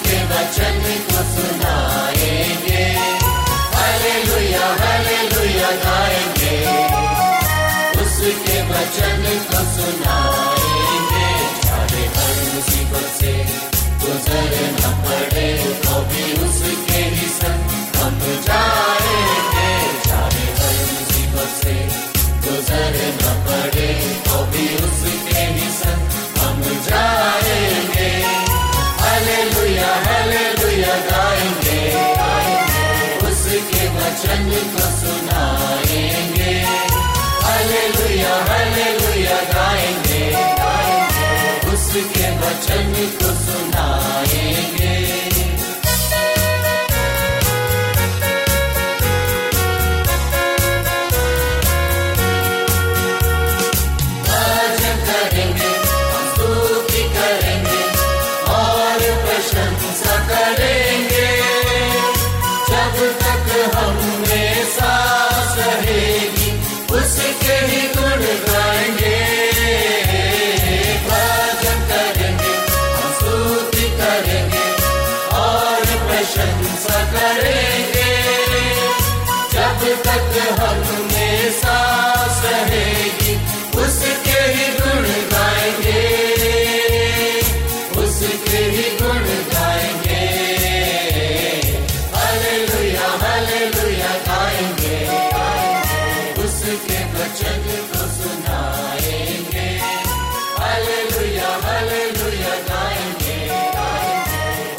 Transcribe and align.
उसके 0.00 0.20
वचन 0.32 0.78
को 1.08 1.22
सुनाएँगे। 1.30 2.84
Hallelujah 3.74 4.68
hallelujah 4.80 5.70
गाएँगे। 5.84 6.56
उसके 8.02 8.56
वचन 8.70 9.22
को 9.50 9.60
सुनाएँगे। 9.74 11.28
चाहे 11.66 12.04
हर 12.16 12.38
मुसीबत 12.54 13.06
से 13.20 13.34
गुजरना 14.04 14.90
पड़े 15.04 15.48
तो 15.84 16.00
भी 16.08 16.24
उसके 16.48 17.02
ही 17.16 17.28
हर 20.60 20.78
मुसीबत 20.94 21.50
से 21.60 21.76
गुजरना 22.48 23.32
पड़े 23.46 23.90
वचन 34.20 34.48
को 34.72 34.86
सुनाएँगे 35.00 36.52
हालेलुया 37.44 38.34
हालेलुया 38.48 39.38
गाएँगे। 39.52 40.24
उसके 41.72 42.28
वचन 42.40 42.92
को 43.16 43.30
सुनाएँगे। 43.44 44.99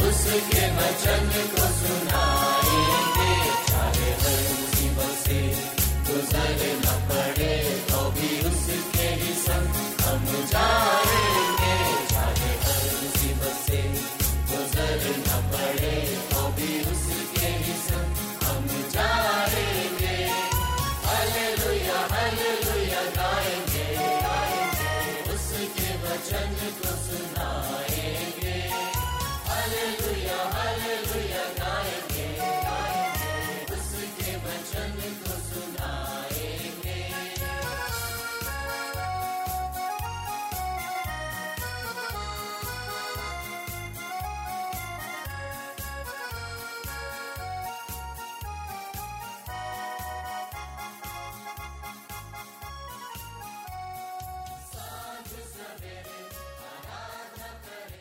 उसके 0.07 0.65
वचन 0.77 1.29
को 1.53 1.65
सुनाएँगे 1.79 2.31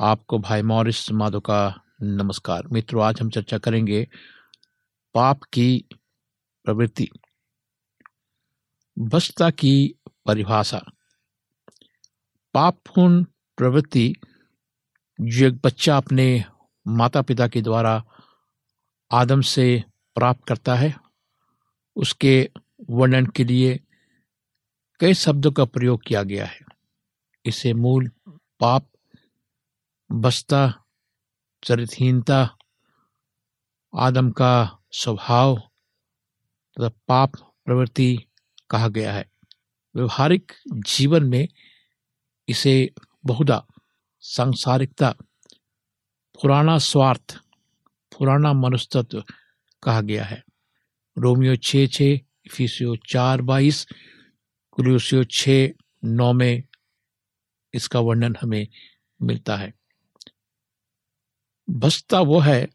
आपको 0.00 0.38
भाई 0.38 0.62
मॉरिस 0.62 1.12
माधो 1.12 1.40
का 1.40 1.82
नमस्कार। 2.02 2.66
मित्रों, 2.66 3.04
आज 3.04 3.20
हम 3.20 3.30
चर्चा 3.30 3.58
करेंगे 3.58 4.08
पाप 5.14 5.42
की 5.42 5.84
प्रवृत्ति 6.64 7.08
बसता 8.98 9.50
की 9.50 9.94
परिभाषा। 10.26 10.82
पापपूर्ण 12.54 13.24
प्रवृत्ति 13.56 14.14
जो 15.20 15.46
एक 15.46 15.60
बच्चा 15.64 15.96
अपने 15.96 16.44
माता 16.88 17.22
पिता 17.22 17.48
के 17.48 17.62
द्वारा 17.62 18.04
आदम 19.12 19.40
से 19.40 19.84
प्राप्त 20.14 20.44
करता 20.48 20.74
है, 20.74 20.94
उसके 21.96 22.50
वर्णन 22.90 23.26
के 23.26 23.44
लिए 23.44 23.80
कई 25.00 25.14
शब्दों 25.14 25.52
का 25.52 25.64
प्रयोग 25.64 26.02
किया 26.06 26.22
गया 26.22 26.46
है। 26.46 26.60
इसे 27.44 27.74
मूल 27.74 28.10
पाप 28.60 28.90
बस्ता, 30.12 30.84
चरितहीनता, 31.64 32.56
आदम 33.94 34.30
का 34.30 34.78
स्वभाव 34.90 35.56
तथा 36.74 36.88
पाप 36.88 37.32
प्रवृत्ति 37.36 38.18
कहा 38.70 38.88
गया 38.88 39.12
है। 39.12 39.30
व्यवहारिक 39.96 40.52
जीवन 40.72 41.24
में 41.24 41.48
इसे 42.48 42.90
बहुधा 43.26 43.66
सांसारिकता, 44.20 45.14
पुराना 46.42 46.78
स्वार्थ, 46.78 47.38
पुराना 48.18 48.52
मनुस्तत्व 48.52 49.24
कहा 49.82 50.00
गया 50.00 50.24
है। 50.24 50.44
रोमियो 51.18 51.56
छ 51.56 51.76
छ 51.92 52.00
इफिसियो 52.00 52.96
चार 52.96 53.42
बाईस 53.42 53.86
कुलूसियो 54.70 55.24
छ 55.24 55.48
नौ 56.04 56.32
में 56.32 56.62
इसका 57.74 58.00
वर्णन 58.00 58.36
हमें 58.42 58.68
मिलता 59.22 59.56
है। 59.56 59.77
बसता 61.70 62.20
वो 62.20 62.40
है 62.40 62.68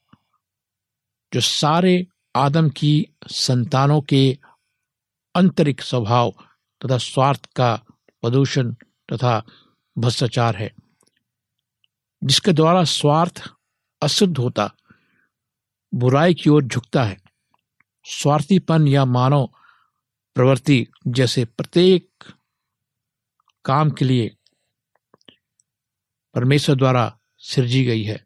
जो 1.33 1.39
सारे 1.39 2.07
आदम 2.35 2.69
की 2.69 3.07
संतानों 3.31 4.01
के 4.01 4.37
आंतरिक 5.35 5.81
स्वभाव 5.81 6.31
तथा 6.85 6.97
स्वार्थ 6.97 7.45
का 7.45 7.75
प्रदूषण 8.21 8.73
तथा 9.13 9.43
भ्रष्टाचार 9.97 10.55
है, 10.55 10.73
जिसके 12.23 12.53
द्वारा 12.53 12.83
स्वार्थ 12.83 13.49
अशुद्ध 14.01 14.37
होता, 14.37 14.75
बुराई 15.93 16.33
की 16.33 16.49
ओर 16.49 16.63
झुकता 16.63 17.03
है। 17.03 17.21
स्वार्थीपन 18.05 18.87
या 18.87 19.05
मानव 19.05 19.49
प्रवृत्ति 20.35 20.87
जैसे 21.07 21.45
प्रत्येक 21.45 22.09
काम 23.65 23.91
के 23.91 24.05
लिए 24.05 24.35
परमेश्वर 26.33 26.75
द्वारा 26.75 27.19
सृजी 27.39 27.85
गई 27.85 28.03
है। 28.03 28.25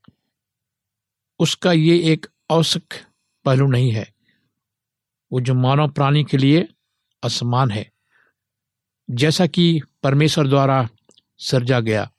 उसका 1.39 1.71
ये 1.71 2.13
एक 2.13 2.25
आवश्यक 2.51 2.93
पहलू 3.45 3.67
नहीं 3.67 3.91
है। 3.91 4.13
वो 5.31 5.41
जो 5.41 5.53
मानव 5.53 5.89
प्राणी 5.89 6.23
के 6.23 6.37
लिए 6.37 6.67
असमान 7.23 7.71
है। 7.71 7.91
जैसा 9.09 9.47
कि 9.47 9.81
परमेश्वर 10.03 10.47
द्वारा 10.47 10.89
सर्जा 11.37 11.79
गया 11.79 12.11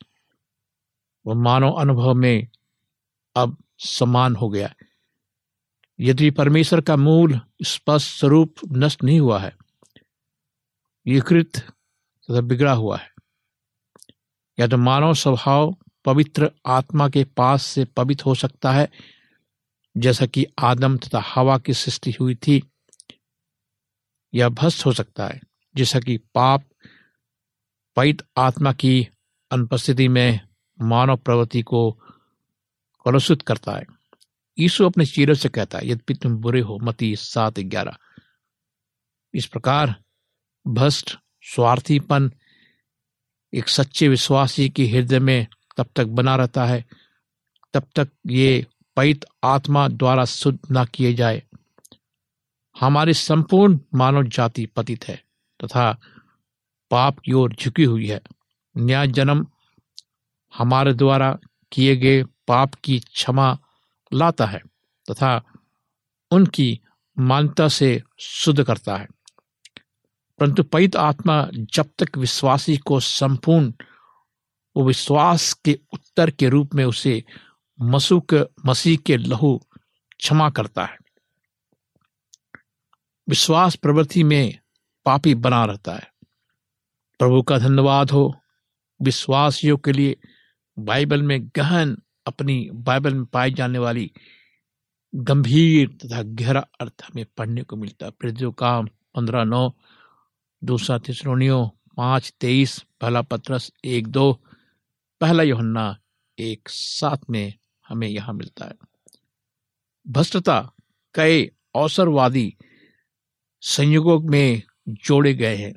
वह 1.26 1.34
मानव 1.34 1.72
अनुभव 1.72 2.14
में 2.14 2.48
अब 3.36 3.64
समान 3.78 4.36
हो 4.36 4.48
गया। 4.48 4.74
यदि 6.00 6.30
परमेश्वर 6.30 6.80
का 6.80 6.96
मूल 6.96 7.40
स्पष्ट 7.62 8.18
स्वरूप 8.18 8.54
नष्ट 8.72 9.04
नहीं 9.04 9.20
हुआ 9.20 9.38
है 9.38 9.56
विकृत 11.06 11.56
तथा 11.56 12.40
बिगड़ा 12.40 12.72
हुआ 12.72 12.98
है। 12.98 13.10
या 14.60 14.66
तो 14.66 14.76
मानव 14.76 15.14
स्वभाव 15.14 15.76
पवित्र 16.08 16.50
आत्मा 16.66 17.08
के 17.08 17.24
पास 17.24 17.62
से 17.62 17.84
पवित्र 17.84 18.24
हो 18.24 18.34
सकता 18.34 18.72
है। 18.72 18.90
जैसा 19.96 20.26
कि 20.26 20.46
आदम 20.58 20.98
तथा 20.98 21.20
हवा 21.20 21.58
की 21.58 21.74
सृष्टि 21.74 22.10
हुई 22.10 22.34
थी 22.34 22.62
या 24.34 24.48
भस्त 24.48 24.86
हो 24.86 24.92
सकता 24.92 25.28
है। 25.28 25.40
जैसा 25.76 26.00
कि 26.00 26.16
पाप 26.16 26.64
पवित्र 27.96 28.24
आत्मा 28.36 28.72
की 28.72 29.08
अनुपस्थिति 29.50 30.08
में 30.08 30.40
मानव 30.80 31.16
प्रवृत्ति 31.16 31.62
को 31.62 31.92
कलुषित 33.04 33.42
करता 33.42 33.72
है। 33.72 33.86
यीशु 34.58 34.86
अपने 34.86 35.06
चीरों 35.06 35.34
से 35.34 35.48
कहता 35.48 35.78
है, 35.78 35.88
यद्यपि 35.88 36.14
तुम 36.14 36.36
बुरे 36.36 36.60
हो 36.60 36.78
मती 36.78 37.16
सात 37.16 37.60
ग्यारह। 37.60 37.96
इस 39.34 39.46
प्रकार 39.46 39.94
भ्रष्ट 40.66 41.18
स्वार्थीपन, 41.42 42.32
एक 43.54 43.68
सच्चे 43.68 44.08
विश्वासी 44.08 44.68
के 44.68 44.86
हृदय 44.86 45.18
में 45.18 45.46
तब 45.78 45.86
तक 45.96 46.04
बना 46.04 46.36
रहता 46.36 46.64
है। 46.64 46.84
तब 47.74 47.82
तक 47.96 48.08
ये 48.26 48.66
पैत 48.96 49.24
आत्मा 49.44 49.88
द्वारा 49.88 50.24
शुद्ध 50.24 50.58
न 50.72 50.84
किए 50.84 51.14
जाए। 51.14 51.42
हमारी 52.80 53.14
संपूर्ण 53.14 53.78
मानव 53.94 54.24
जाति 54.24 54.66
पतित 54.66 55.08
है 55.08 55.24
तथा 55.64 55.92
पाप 56.90 57.18
की 57.18 57.32
ओर 57.32 57.52
झुकी 57.52 57.84
हुई 57.84 58.06
है। 58.06 58.20
न्याय 58.76 59.06
जन्म 59.06 59.46
हमारे 60.58 60.94
द्वारा 60.94 61.38
किए 61.72 61.96
गए 61.96 62.22
पाप 62.22 62.74
की 62.74 63.00
क्षमा 63.00 63.58
लाता 64.14 64.46
है 64.46 64.58
तथा 65.10 65.42
उनकी 66.30 66.80
मान्यता 67.18 67.68
से 67.68 68.02
शुद्ध 68.18 68.64
करता 68.64 68.96
है। 68.96 69.08
परंतु 70.38 70.62
पैत 70.62 70.96
आत्मा 70.96 71.48
जब 71.54 71.90
तक 71.98 72.18
विश्वासी 72.18 72.76
को 72.76 73.00
संपूर्ण 73.00 73.72
वो 74.78 74.84
विश्वास 74.84 75.52
के 75.52 75.78
उत्तर 75.92 76.30
के 76.30 76.48
रूप 76.48 76.74
में 76.74 76.84
उसे 76.84 77.24
मसू 77.80 78.20
के 78.20 78.40
मसीह 78.66 78.96
के 78.96 79.16
लहू 79.16 79.60
क्षमा 80.18 80.50
करता 80.50 80.84
है। 80.84 80.98
विश्वास 83.28 83.76
प्रवृत्ति 83.76 84.24
में 84.24 84.58
पापी 85.04 85.34
बना 85.34 85.64
रहता 85.64 85.94
है। 85.94 86.12
प्रभु 87.18 87.42
का 87.42 87.58
धन्यवाद 87.58 88.10
हो। 88.10 88.36
विश्वासियों 89.02 89.76
के 89.76 89.92
लिए 89.92 90.16
बाइबल 90.78 91.22
में 91.22 91.48
गहन 91.56 91.98
अपनी 92.26 92.70
बाइबल 92.72 93.14
में 93.14 93.24
पाई 93.24 93.50
जाने 93.50 93.78
वाली 93.78 94.12
गंभीर 95.14 95.88
तथा 95.88 96.22
गहरा 96.22 96.66
अर्थ 96.80 97.02
हमें 97.04 97.26
पढ़ने 97.36 97.62
को 97.62 97.76
मिलता 97.76 98.06
है। 98.06 98.12
प्रियो 98.12 98.52
काम 98.52 98.86
पंद्रह 98.86 99.44
नौ, 99.44 99.72
दूसरा 100.64 100.98
तिसरोनियो, 100.98 101.78
पाँच 101.96 102.34
तेईस, 102.40 102.84
पहला 103.00 103.22
पत्रस 103.22 103.72
एक 103.84 104.06
दो 104.06 104.44
पहला 105.20 105.42
योहन्ना 105.42 105.98
एक 106.38 106.68
साथ 106.68 107.16
में 107.30 107.54
हमें 107.88 108.08
यहाँ 108.08 108.34
मिलता 108.34 108.64
है। 108.64 108.72
भ्रष्टता 110.08 110.72
कई 111.14 111.50
अवसरवादी 111.76 112.56
संयोगों 113.60 114.20
में 114.20 114.62
जोड़े 114.88 115.34
गए 115.34 115.56
हैं। 115.56 115.74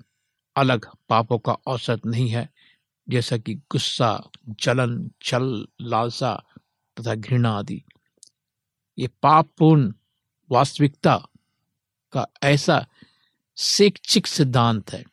अलग 0.55 0.88
पापों 1.09 1.39
का 1.39 1.51
औसत 1.51 2.01
नहीं 2.05 2.29
है, 2.29 2.49
जैसा 3.09 3.38
कि 3.38 3.55
गुस्सा, 3.55 4.29
जलन, 4.49 5.11
छल, 5.21 5.67
लालसा 5.81 6.43
तथा 6.99 7.15
घृणा 7.15 7.49
आदि। 7.49 7.83
ये 8.99 9.07
पापपूर्ण 9.07 9.93
वास्तविकता 10.51 11.27
का 12.11 12.27
ऐसा 12.43 12.88
शैक्षिक 13.57 14.27
सिद्धांत 14.27 14.91
है। 14.93 15.03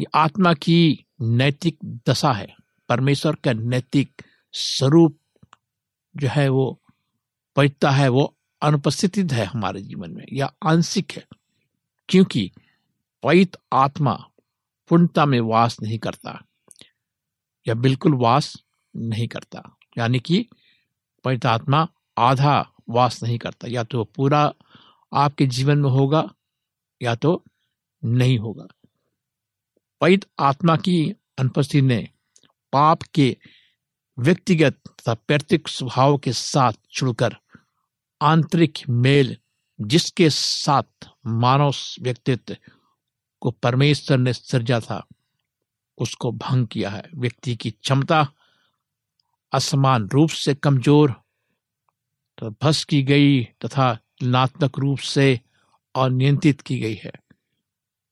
ये 0.00 0.06
आत्मा 0.14 0.54
की 0.54 1.04
नैतिक 1.20 1.78
दशा 1.84 2.32
है। 2.32 2.57
परमेश्वर 2.88 3.34
का 3.34 3.52
नैतिक 3.52 4.22
स्वरूप 4.52 5.18
जो 6.16 6.28
है 6.28 6.48
वो 6.48 6.80
पवित्रता 7.56 7.90
है, 7.90 8.08
वो 8.08 8.36
अनुपस्थित 8.62 9.32
है 9.32 9.44
हमारे 9.44 9.80
जीवन 9.80 10.10
में, 10.10 10.24
या 10.32 10.52
आंशिक 10.66 11.12
है, 11.12 11.26
क्योंकि 12.08 12.50
पवित्र 13.22 13.58
आत्मा 13.72 14.30
पूर्णता 14.88 15.26
में 15.26 15.40
वास 15.40 15.82
नहीं 15.82 15.98
करता, 15.98 16.44
या 17.68 17.74
बिल्कुल 17.74 18.14
वास 18.14 18.64
नहीं 18.96 19.28
करता, 19.28 19.76
यानी 19.98 20.20
कि 20.20 20.46
पवित्र 21.24 21.48
आत्मा 21.48 21.88
आधा 22.18 22.72
वास 22.88 23.22
नहीं 23.22 23.38
करता, 23.38 23.68
या 23.68 23.84
तो 23.84 24.04
पूरा 24.04 24.54
आपके 25.12 25.46
जीवन 25.46 25.78
में 25.78 25.90
होगा, 25.90 26.30
या 27.02 27.14
तो 27.14 27.44
नहीं 28.04 28.38
होगा। 28.38 28.66
पवित्र 30.00 30.28
आत्मा 30.38 30.76
की 30.76 31.14
अनुपस्थिति 31.38 31.82
ने 31.82 32.08
पाप 32.72 33.02
के 33.14 33.36
व्यक्तिगत 34.18 34.78
तथा 34.86 35.14
पैतृक 35.28 35.68
स्वभाव 35.68 36.16
के 36.18 36.32
साथ 36.32 36.72
छुड़कर 36.92 37.36
आंतरिक 38.20 38.78
मेल 38.88 39.36
जिसके 39.78 40.28
साथ 40.30 41.08
मानव 41.26 41.74
व्यक्तित्व 42.02 42.56
को 43.42 43.50
परमेश्वर 43.62 44.18
ने 44.18 44.32
सृजा 44.32 44.80
था, 44.80 45.06
उसको 45.98 46.32
भंग 46.32 46.66
किया 46.66 46.90
है। 46.90 47.02
व्यक्ति 47.14 47.54
की 47.56 47.70
क्षमता 47.70 48.26
असमान 49.52 50.08
रूप 50.08 50.30
से 50.30 50.54
कमज़ोर 50.54 51.14
तो 52.38 52.50
भस 52.62 52.84
की 52.84 53.02
गई 53.02 53.42
तथा 53.64 53.94
तुलनात्मक 53.94 54.78
रूप 54.78 54.98
से 54.98 55.40
अनियंत्रित 55.94 56.60
की 56.60 56.78
गई 56.78 56.94
है। 56.94 57.12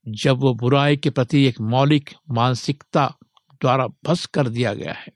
जब 0.07 0.39
वो 0.39 0.55
बुराई 0.55 0.97
के 0.97 1.11
प्रति 1.11 1.45
एक 1.45 1.61
मौलिक 1.61 2.15
मानसिकता 2.31 3.13
द्वारा 3.61 3.87
भस 3.87 4.27
कर 4.27 4.49
दिया 4.49 4.75
गया 4.75 4.93
है, 4.93 5.09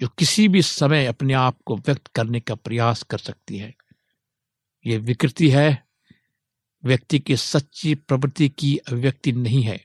जो 0.00 0.08
किसी 0.08 0.48
भी 0.48 0.62
समय 0.62 1.06
अपने 1.06 1.34
आप 1.34 1.58
को 1.66 1.76
व्यक्त 1.76 2.06
करने 2.06 2.40
का 2.40 2.54
प्रयास 2.54 3.02
कर 3.02 3.18
सकती 3.18 3.58
है। 3.58 3.74
ये 4.86 4.98
विकृति 4.98 5.50
है, 5.50 5.86
व्यक्ति 6.84 7.18
की 7.18 7.36
सच्ची 7.36 7.94
प्रवृत्ति 7.94 8.48
की 8.48 8.76
अभिव्यक्ति 8.76 9.32
नहीं 9.32 9.62
है। 9.62 9.84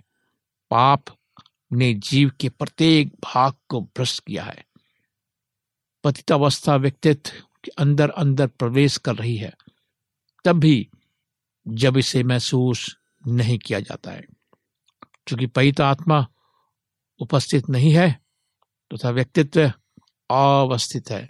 पाप 0.69 1.05
ने 1.73 1.93
जीव 1.93 2.31
के 2.41 2.49
प्रत्येक 2.49 3.07
भाग 3.07 3.53
को 3.69 3.81
भ्रष्ट 3.81 4.23
किया 4.27 4.43
है। 4.43 4.65
पतितावस्था 6.03 6.75
व्यक्तित्व 6.75 7.31
के 7.63 7.71
अंदर 7.77 8.09
अंदर 8.09 8.47
प्रवेश 8.47 8.97
कर 8.97 9.15
रही 9.15 9.37
है 9.37 9.53
तब 10.45 10.59
भी 10.59 10.89
जब 11.67 11.97
इसे 11.97 12.23
महसूस 12.23 12.97
नहीं 13.27 13.59
किया 13.59 13.79
जाता 13.79 14.11
है। 14.11 14.25
क्योंकि 15.27 15.45
पवित्र 15.45 15.83
आत्मा 15.83 16.27
उपस्थित 17.21 17.69
नहीं 17.69 17.93
है, 17.93 18.11
तथा 18.93 18.97
तो 18.97 19.09
व्यक्तित्व 19.09 19.71
अवस्थित 20.31 21.11
है। 21.11 21.29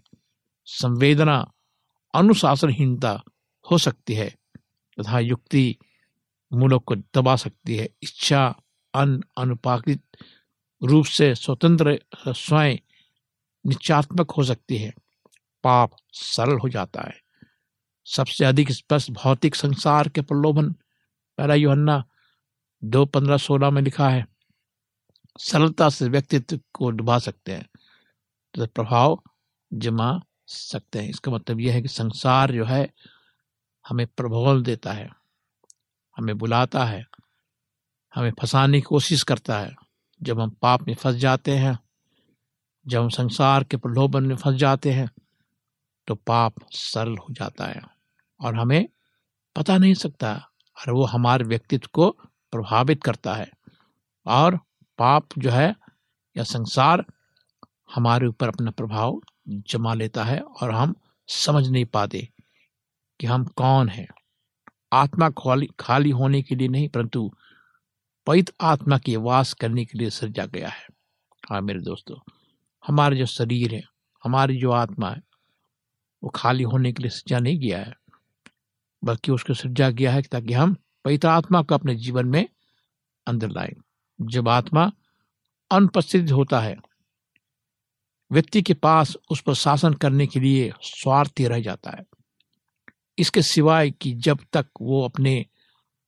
संवेदना, 0.65 1.53
अनुशासनहीनता 2.15 3.23
हो 3.71 3.77
सकती 3.77 4.13
है, 4.13 4.29
तथा 4.99 5.13
तो 5.13 5.19
युक्ति 5.19 5.77
मूलों 6.53 6.79
को 6.79 6.95
दबा 6.95 7.35
सकती 7.35 7.75
है। 7.75 7.89
इच्छा 8.03 8.55
अन 8.93 9.23
अनुपाकित 9.37 10.03
रूप 10.83 11.05
से 11.05 11.35
स्वतंत्र 11.35 11.99
स्वयं 12.27 12.77
निचात्मक 13.65 14.31
हो 14.31 14.43
सकती 14.43 14.77
है। 14.77 14.93
पाप 15.63 15.91
सरल 16.13 16.59
हो 16.59 16.69
जाता 16.69 17.01
है। 17.01 17.21
सबसे 18.05 18.45
अधिक 18.45 18.71
स्पष्ट 18.71 19.11
भौतिक 19.11 19.55
संसार 19.55 20.09
के 20.09 20.21
प्रलोभन। 20.21 20.71
पहला 21.37 21.55
योहन्ना 21.55 22.05
दो 22.83 23.05
पंद्रह 23.05 23.37
सोलह 23.37 23.69
में 23.69 23.81
लिखा 23.81 24.09
है 24.09 24.30
सरलता 25.39 25.89
से 25.89 26.07
व्यक्तित्व 26.09 26.59
को 26.73 26.89
डुबा 26.91 27.17
सकते 27.19 27.51
हैं 27.51 27.67
तो 28.53 28.65
प्रभाव 28.65 29.21
जमा 29.71 30.21
सकते 30.47 30.99
हैं। 30.99 31.09
इसका 31.09 31.31
मतलब 31.31 31.59
यह 31.59 31.73
है 31.73 31.81
कि 31.81 31.87
संसार 31.87 32.51
जो 32.51 32.65
है, 32.65 32.89
हमें 33.85 34.05
प्रभाव 34.07 34.61
देता 34.61 34.93
है, 34.93 35.09
हमें 36.17 36.37
बुलाता 36.37 36.85
है, 36.85 37.05
हमें 38.15 38.31
फंसाने 38.31 38.77
की 38.77 38.81
कोशिश 38.81 39.23
करता 39.23 39.59
है। 39.59 39.75
जब 40.21 40.39
हम 40.39 40.49
पाप 40.49 40.87
में 40.87 40.93
फंस 40.95 41.15
जाते 41.15 41.57
हैं, 41.57 41.79
जब 42.85 43.01
हम 43.01 43.09
संसार 43.09 43.63
के 43.63 43.77
प्रलोभन 43.77 44.23
में 44.23 44.35
फंस 44.35 44.55
जाते 44.55 44.91
हैं 44.91 45.09
तो 46.07 46.15
पाप 46.15 46.53
सरल 46.71 47.17
हो 47.17 47.27
जाता 47.31 47.65
है 47.65 47.81
और 48.39 48.55
हमें 48.55 48.87
पता 49.55 49.77
नहीं 49.77 49.93
सकता 49.93 50.33
और 50.77 50.93
वो 50.93 51.05
हमारे 51.05 51.45
व्यक्तित्व 51.45 51.89
को 51.93 52.09
प्रभावित 52.51 53.03
करता 53.03 53.33
है 53.33 53.49
और 54.25 54.59
पाप 54.97 55.27
जो 55.37 55.49
है 55.49 55.75
या 56.35 56.43
संसार 56.43 57.05
हमारे 57.95 58.27
ऊपर 58.27 58.47
अपना 58.47 58.71
प्रभाव 58.71 59.21
जमा 59.49 59.93
लेता 59.93 60.23
है 60.23 60.39
और 60.39 60.71
हम 60.71 60.95
समझ 61.27 61.67
नहीं 61.67 61.85
पाते 61.85 62.27
कि 63.19 63.27
हम 63.27 63.45
कौन 63.45 63.89
हैं। 63.89 64.07
आत्मा 64.93 65.29
खाली 65.29 65.67
खाली 65.79 66.09
होने 66.09 66.41
के 66.41 66.55
लिए 66.55 66.67
नहीं, 66.67 66.89
परंतु 66.89 67.31
पवित्र 68.27 68.53
आत्मा 68.61 68.97
के 68.97 69.15
वास 69.17 69.53
करने 69.53 69.85
के 69.85 69.97
लिए 69.97 70.09
सृजा 70.09 70.45
गया 70.45 70.69
है। 70.69 70.85
हाँ 71.49 71.61
मेरे 71.61 71.79
दोस्तों, 71.79 72.15
हमारे 72.83 73.17
जो 73.17 73.25
शरीर 73.25 73.75
है, 73.75 73.83
हमारी 74.23 74.57
जो 74.57 74.71
आत्मा 74.71 75.09
है, 75.09 75.21
वो 76.23 76.29
खाली 76.29 76.63
होने 76.63 76.91
के 76.93 77.03
लिए 77.03 77.09
सृजा 77.09 77.39
नहीं 77.39 77.59
गया 77.59 77.79
है, 77.79 77.95
बल्कि 79.03 79.31
उसको 79.31 79.53
सृजा 79.53 79.89
गया 79.89 80.11
है 80.11 80.21
ताकि 80.21 80.53
हम 80.53 80.75
पवित्र 81.05 81.27
आत्मा 81.27 81.61
को 81.61 81.75
अपने 81.75 81.95
जीवन 81.95 82.27
में 82.27 82.47
अंदर 83.27 83.49
लाए। 83.49 83.73
जब 84.21 84.49
आत्मा 84.49 84.91
अनुपस्थित 85.71 86.31
होता 86.31 86.59
है, 86.59 86.77
व्यक्ति 88.31 88.61
के 88.61 88.73
पास 88.73 89.17
उस 89.31 89.41
पर 89.41 89.53
शासन 89.53 89.93
करने 89.93 90.27
के 90.27 90.39
लिए 90.39 90.73
स्वार्थी 90.81 91.47
रह 91.47 91.59
जाता 91.59 91.91
है। 91.91 92.03
इसके 93.17 93.41
सिवाय 93.41 93.91
कि 93.91 94.13
जब 94.13 94.39
तक 94.53 94.65
वो 94.81 95.05
अपने 95.05 95.45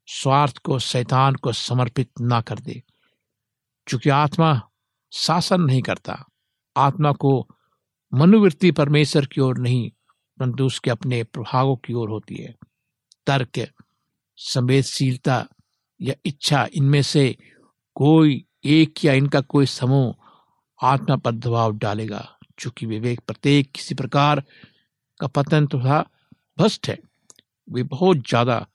स्वार्थ 0.06 0.58
को, 0.58 0.80
शैतान 0.80 1.36
को 1.36 1.52
समर्पित 1.52 2.12
ना 2.22 2.42
कर 2.42 2.60
दे। 2.60 2.84
चूँकि 3.88 4.10
आत्मा 4.10 4.70
शासन 5.12 5.62
नहीं 5.62 5.82
करता, 5.82 6.26
आत्मा 6.78 7.12
को 7.12 7.48
मनोवृत्ति 8.14 8.72
परमेश्वर 8.72 9.26
की 9.26 9.42
ओर 9.42 9.58
नहीं, 9.58 9.90
परंतु 10.40 10.66
उसके 10.66 10.90
अपने 10.90 11.24
प्रभावों 11.24 11.76
की 11.76 11.94
ओर 11.94 12.10
होती 12.10 12.36
है। 12.36 12.56
तर्क 13.28 13.70
संवेदशीलता 14.38 15.48
या 16.02 16.14
इच्छा, 16.26 16.68
इनमें 16.74 17.02
से 17.02 17.38
कोई 17.96 18.44
एक 18.66 19.04
या 19.06 19.14
इनका 19.14 19.42
कोई 19.44 19.66
समूह 19.66 20.16
आत्मा 20.80 21.16
पर 21.16 21.32
दबाव 21.34 21.78
डालेगा, 21.78 22.28
चूँकि 22.60 22.86
विवेक 22.86 23.20
प्रत्येक 23.28 23.72
किसी 23.72 23.96
प्रकार 23.96 24.44
का 25.20 25.28
पतन 25.28 25.68
तथा 25.68 26.00
भ्रष्ट 26.58 26.90
है। 26.90 26.98
वे 27.68 27.84
बहुत 27.84 28.18
ज़्यादा 28.30 28.66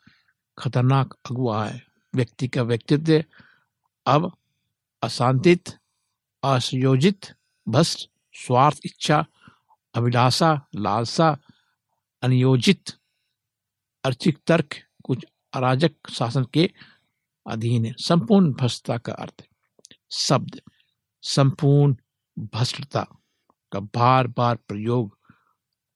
खतरनाक 0.59 1.15
अगुआ 1.31 1.65
है। 1.67 1.83
व्यक्ति 2.15 2.49
का 2.49 2.63
व्यक्तित्व 2.63 3.23
अब 4.07 4.31
अशांतित, 5.03 5.69
असयोजित, 6.43 7.27
भ्रष्ट, 7.67 8.09
स्वार्थ, 8.35 8.81
इच्छा, 8.85 9.25
अभिलाषा, 9.95 10.51
लालसा, 10.77 11.37
अनियोजित 12.23 12.91
अर्चिक 14.05 14.39
तर्क, 14.47 14.75
कुछ 15.05 15.25
अराजक 15.55 16.11
शासन 16.11 16.47
के 16.55 16.71
अधीन 17.49 17.85
है। 17.87 17.95
संपूर्ण 17.99 18.53
भ्रष्टता 18.53 18.97
का 18.99 19.13
अर्थ 19.13 19.45
शब्द, 20.11 20.61
संपूर्ण 21.23 21.95
भ्रष्टता 22.37 23.07
का 23.73 23.81
बार 23.81 24.27
बार 24.27 24.57
प्रयोग 24.69 25.17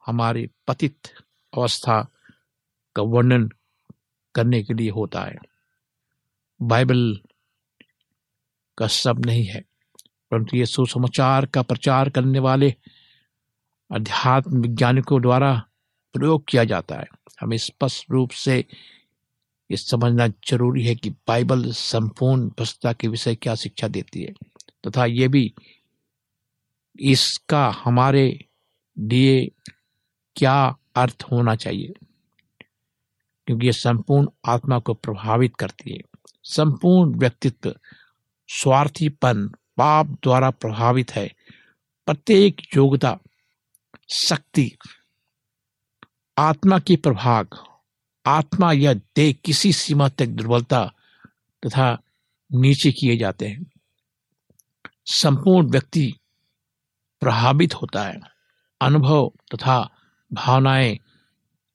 हमारे 0.06 0.48
पतित 0.66 1.08
अवस्था 1.52 2.00
का 2.96 3.02
वर्णन 3.02 3.48
करने 4.34 4.62
के 4.62 4.74
लिए 4.74 4.90
होता 4.90 5.20
है। 5.20 5.36
बाइबल 6.60 7.20
का 8.78 8.86
शब्द 8.86 9.26
नहीं 9.26 9.44
है, 9.44 9.64
परंतु 10.30 10.56
ये 10.56 10.66
सुसमाचार 10.66 11.46
का 11.46 11.62
प्रचार 11.62 12.10
करने 12.10 12.38
वाले 12.38 12.74
अध्यात्म 13.90 14.60
वैज्ञानिकों 14.62 15.20
द्वारा 15.22 15.54
प्रयोग 16.14 16.44
किया 16.48 16.64
जाता 16.64 16.96
है। 16.96 17.06
हमें 17.40 17.56
स्पष्ट 17.56 18.10
रूप 18.10 18.30
से 18.30 18.64
ये 19.72 19.76
समझना 19.76 20.28
ज़रूरी 20.28 20.86
है 20.86 20.94
कि 20.94 21.10
बाइबल 21.10 21.72
संपूर्ण 21.72 22.48
भ्रष्टता 22.48 22.92
के 22.92 23.08
विषय 23.08 23.34
क्या 23.34 23.54
शिक्षा 23.54 23.88
देती 23.88 24.22
है। 24.22 24.32
तथा 24.86 25.04
ये 25.04 25.28
भी 25.28 25.54
इसका 27.00 27.70
हमारे 27.84 28.44
लिए 28.98 29.46
क्या 30.36 30.76
अर्थ 30.96 31.24
होना 31.32 31.56
चाहिए। 31.56 31.92
क्योंकि 33.46 33.66
ये 33.66 33.72
संपूर्ण 33.72 34.28
आत्मा 34.46 34.78
को 34.78 34.94
प्रभावित 34.94 35.56
करती 35.56 35.92
है। 35.92 36.00
संपूर्ण 36.42 37.18
व्यक्तित्व 37.18 37.74
स्वार्थीपन, 38.48 39.48
पाप 39.48 40.06
द्वारा 40.06 40.50
प्रभावित 40.50 41.10
है। 41.10 41.34
प्रत्येक 42.06 42.76
योग्यता, 42.76 43.18
शक्ति, 44.10 44.76
आत्मा 46.38 46.78
की 46.78 46.96
प्रभाग 46.96 47.71
आत्मा 48.26 48.72
या 48.72 48.94
देह 48.94 49.32
किसी 49.44 49.72
सीमा 49.72 50.08
तक 50.08 50.26
दुर्बलता 50.26 50.92
तथा 51.66 51.98
नीचे 52.54 52.92
किए 52.92 53.16
जाते 53.16 53.48
हैं। 53.48 53.70
संपूर्ण 55.06 55.68
व्यक्ति 55.70 56.14
प्रभावित 57.20 57.74
होता 57.74 58.04
है। 58.04 58.20
अनुभव 58.80 59.32
तथा 59.54 59.90
भावनाएँ 60.32 60.98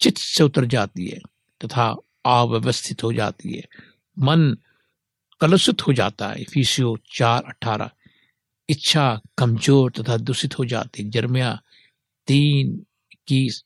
चित्त 0.02 0.18
से 0.18 0.44
उतर 0.44 0.66
जाती 0.66 1.08
है 1.08 1.20
तथा 1.66 1.96
अव्यवस्थित 2.26 3.04
हो 3.04 3.14
जाती 3.14 3.58
है। 3.58 3.64
मन 4.20 4.58
कलुषित 5.42 5.88
हो 5.88 5.94
जाता 5.94 6.30
है। 6.30 6.44
फीसियो 6.44 6.98
चार 7.14 7.44
अठारह। 7.44 7.92
इच्छा 8.70 9.22
कमज़ोर 9.38 9.92
तथा 9.92 10.18
दूषित 10.18 10.60
हो 10.60 10.66
जाती 10.66 11.04
है। 11.04 11.10
जर्मिया 11.10 11.62
तीन, 12.28 12.86
इक्कीस 13.12 13.64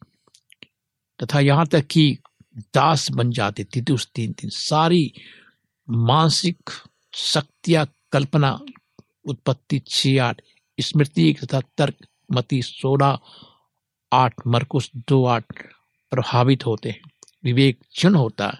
तथा 1.23 1.39
यहाँ 1.39 1.67
तक 1.67 1.81
कि 1.81 2.17
दास 2.57 3.11
बन 3.11 3.31
जाते 3.31 3.63
तितुस 3.63 4.07
तीन 4.15 4.33
तीन 4.33 4.49
सारी 4.49 5.13
मानसिक 5.89 6.69
शक्तियाँ, 7.13 7.87
कल्पना, 8.11 8.59
उत्पत्ति 9.25 9.81
छ 9.87 10.07
आठ 10.07 10.41
स्मृति 10.79 11.35
तथा 11.43 11.61
तर्क, 11.77 11.95
मती 12.31 12.61
सोलह 12.61 13.19
आठ 14.13 14.33
मरकुश 14.47 14.91
दो 14.95 15.25
आठ 15.25 15.45
प्रभावित 16.11 16.65
होते 16.65 16.89
हैं। 16.89 17.01
विवेक 17.43 17.79
क्षण 17.79 18.15
होता 18.15 18.47
है। 18.47 18.59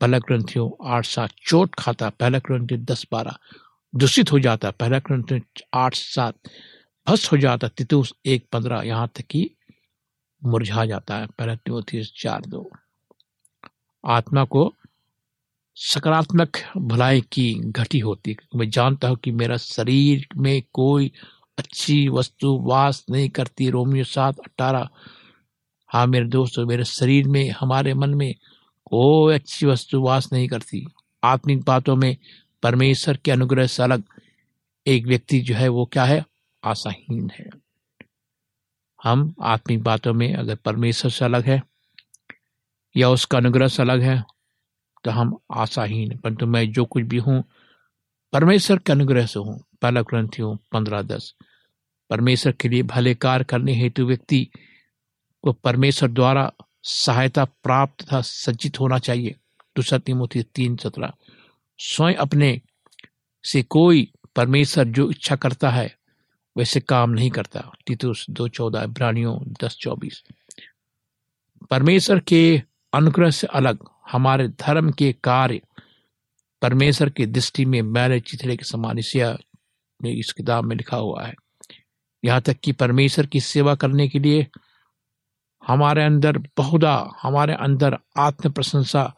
पहला 0.00 0.18
ग्रंथियों 0.18 0.88
आठ 0.90 1.06
सात 1.06 1.30
चोट 1.46 1.74
खाता, 1.74 2.10
पहला 2.10 2.38
ग्रंथि 2.38 2.76
दस 2.76 3.06
बारह 3.12 3.36
दूषित 3.94 4.32
हो 4.32 4.38
जाता, 4.38 4.70
पहला 4.70 4.98
ग्रंथियों 4.98 5.40
आठ 5.74 5.94
सात 5.94 6.34
भस्त 7.08 7.32
हो 7.32 7.36
जाता, 7.36 7.68
तितुस 7.68 8.14
एक 8.26 8.48
पंद्रह, 8.52 8.82
यहाँ 8.82 9.08
तक 9.08 9.22
कि 9.22 9.50
मुरझा 10.44 10.84
जाता 10.84 11.18
है। 11.18 11.26
पहला 11.26 11.54
त्योतीस 11.54 12.12
चार, 12.16 12.40
दो। 12.40 12.70
आत्मा 14.06 14.44
को 14.44 14.74
सकारात्मक 15.74 16.56
भलाई 16.76 17.20
की 17.20 17.54
घटी 17.54 17.98
होती 17.98 18.36
मैं 18.56 18.70
जानता 18.70 19.08
हूँ 19.08 19.16
कि 19.16 19.30
मेरा 19.30 19.56
शरीर 19.56 20.26
में 20.36 20.62
कोई 20.72 21.12
अच्छी 21.58 22.08
वस्तु 22.08 22.58
वास 22.62 23.06
नहीं 23.10 23.28
करती। 23.28 23.70
रोमियो 23.70 24.04
सात 24.04 24.38
अठारह। 24.38 24.88
हाँ 25.88 26.06
मेरे 26.06 26.24
दोस्तों, 26.24 26.66
मेरे 26.66 26.84
शरीर 26.84 27.28
में, 27.28 27.50
हमारे 27.50 27.94
मन 27.94 28.10
में 28.10 28.34
कोई 28.84 29.34
अच्छी 29.34 29.66
वस्तु 29.66 30.00
वास 30.00 30.32
नहीं 30.32 30.48
करती। 30.48 30.86
आत्मिक 31.24 31.64
बातों 31.64 31.96
में 31.96 32.16
परमेश्वर 32.62 33.16
के 33.16 33.30
अनुग्रह 33.30 33.66
से 33.66 33.82
अलग 33.82 34.04
एक 34.86 35.06
व्यक्ति 35.06 35.40
जो 35.40 35.54
है 35.54 35.68
वो 35.68 35.84
क्या 35.92 36.04
है? 36.04 36.24
आशाहीन 36.64 37.30
है। 37.38 37.50
हम 39.02 39.34
आत्मिक 39.42 39.82
बातों 39.82 40.14
में 40.14 40.34
अगर 40.34 40.54
परमेश्वर 40.54 41.10
से 41.10 41.24
अलग 41.24 41.44
है 41.44 41.62
या 42.96 43.10
उसका 43.10 43.38
अनुग्रह 43.38 43.68
से 43.68 43.82
अलग 43.82 44.02
है 44.02 44.24
तो 45.04 45.10
हम 45.10 45.38
आशाहीन 45.52 46.18
परंतु 46.18 46.46
मैं 46.46 46.72
जो 46.72 46.84
कुछ 46.84 47.02
भी 47.02 47.18
हूँ, 47.18 47.44
परमेश्वर 48.32 48.78
के 48.78 48.92
अनुग्रह 48.92 49.26
से 49.26 49.38
हूँ। 49.38 49.64
पहला 49.82 50.02
ग्रंथियों 50.02 50.56
पंद्रह 50.72 51.02
दस। 51.02 51.34
परमेश्वर 52.10 52.52
के 52.52 52.68
लिए 52.68 52.82
भले 52.82 53.14
कार्य 53.14 53.44
करने 53.44 53.74
हेतु 53.74 54.06
व्यक्ति 54.06 54.48
को 55.42 55.52
परमेश्वर 55.52 56.10
द्वारा 56.10 56.52
सहायता 56.82 57.44
प्राप्त 57.44 58.04
तथा 58.04 58.20
सज्जित 58.20 58.80
होना 58.80 58.98
चाहिए। 58.98 59.36
दूसरा 59.76 59.98
तिमोथी 59.98 60.42
तीन 60.42 60.76
सत्रह। 60.76 61.12
स्वयं 61.78 62.14
अपने 62.14 62.60
से 63.44 63.62
कोई 63.62 64.12
परमेश्वर 64.36 64.84
जो 64.84 65.10
इच्छा 65.10 65.36
करता 65.36 65.70
है, 65.70 65.96
वैसे 66.56 66.80
काम 66.80 67.10
नहीं 67.10 67.30
करता। 67.30 67.72
तीतुस 67.86 68.26
दो 68.30 68.48
चौदह, 68.48 68.82
इब्रानियों 68.82 69.38
दस 69.62 69.76
चौबीस। 69.80 70.22
परमेश्वर 71.70 72.18
के 72.18 72.62
अनुग्रह 72.94 73.30
से 73.30 73.46
अलग 73.46 73.78
हमारे 74.12 74.48
धर्म 74.48 74.90
के 74.90 75.12
कार्य 75.12 75.60
परमेश्वर 76.62 77.10
की 77.10 77.26
दृष्टि 77.26 77.64
में 77.64 77.82
मैले 77.82 78.20
चिथड़े 78.20 78.56
के 78.56 78.64
समान 78.64 78.98
इसिया 78.98 79.36
इस 80.06 80.32
किताब 80.32 80.64
में 80.64 80.76
लिखा 80.76 80.96
हुआ 80.96 81.24
है। 81.24 81.34
यहाँ 82.24 82.40
तक 82.40 82.56
कि 82.64 82.72
परमेश्वर 82.72 83.26
की 83.26 83.40
सेवा 83.40 83.74
करने 83.74 84.08
के 84.08 84.18
लिए 84.18 84.46
हमारे 85.66 86.04
अंदर 86.04 86.38
बहुधा, 86.38 87.12
हमारे 87.22 87.54
अंदर 87.54 87.98
आत्म 88.16 88.50
प्रशंसा 88.50 89.14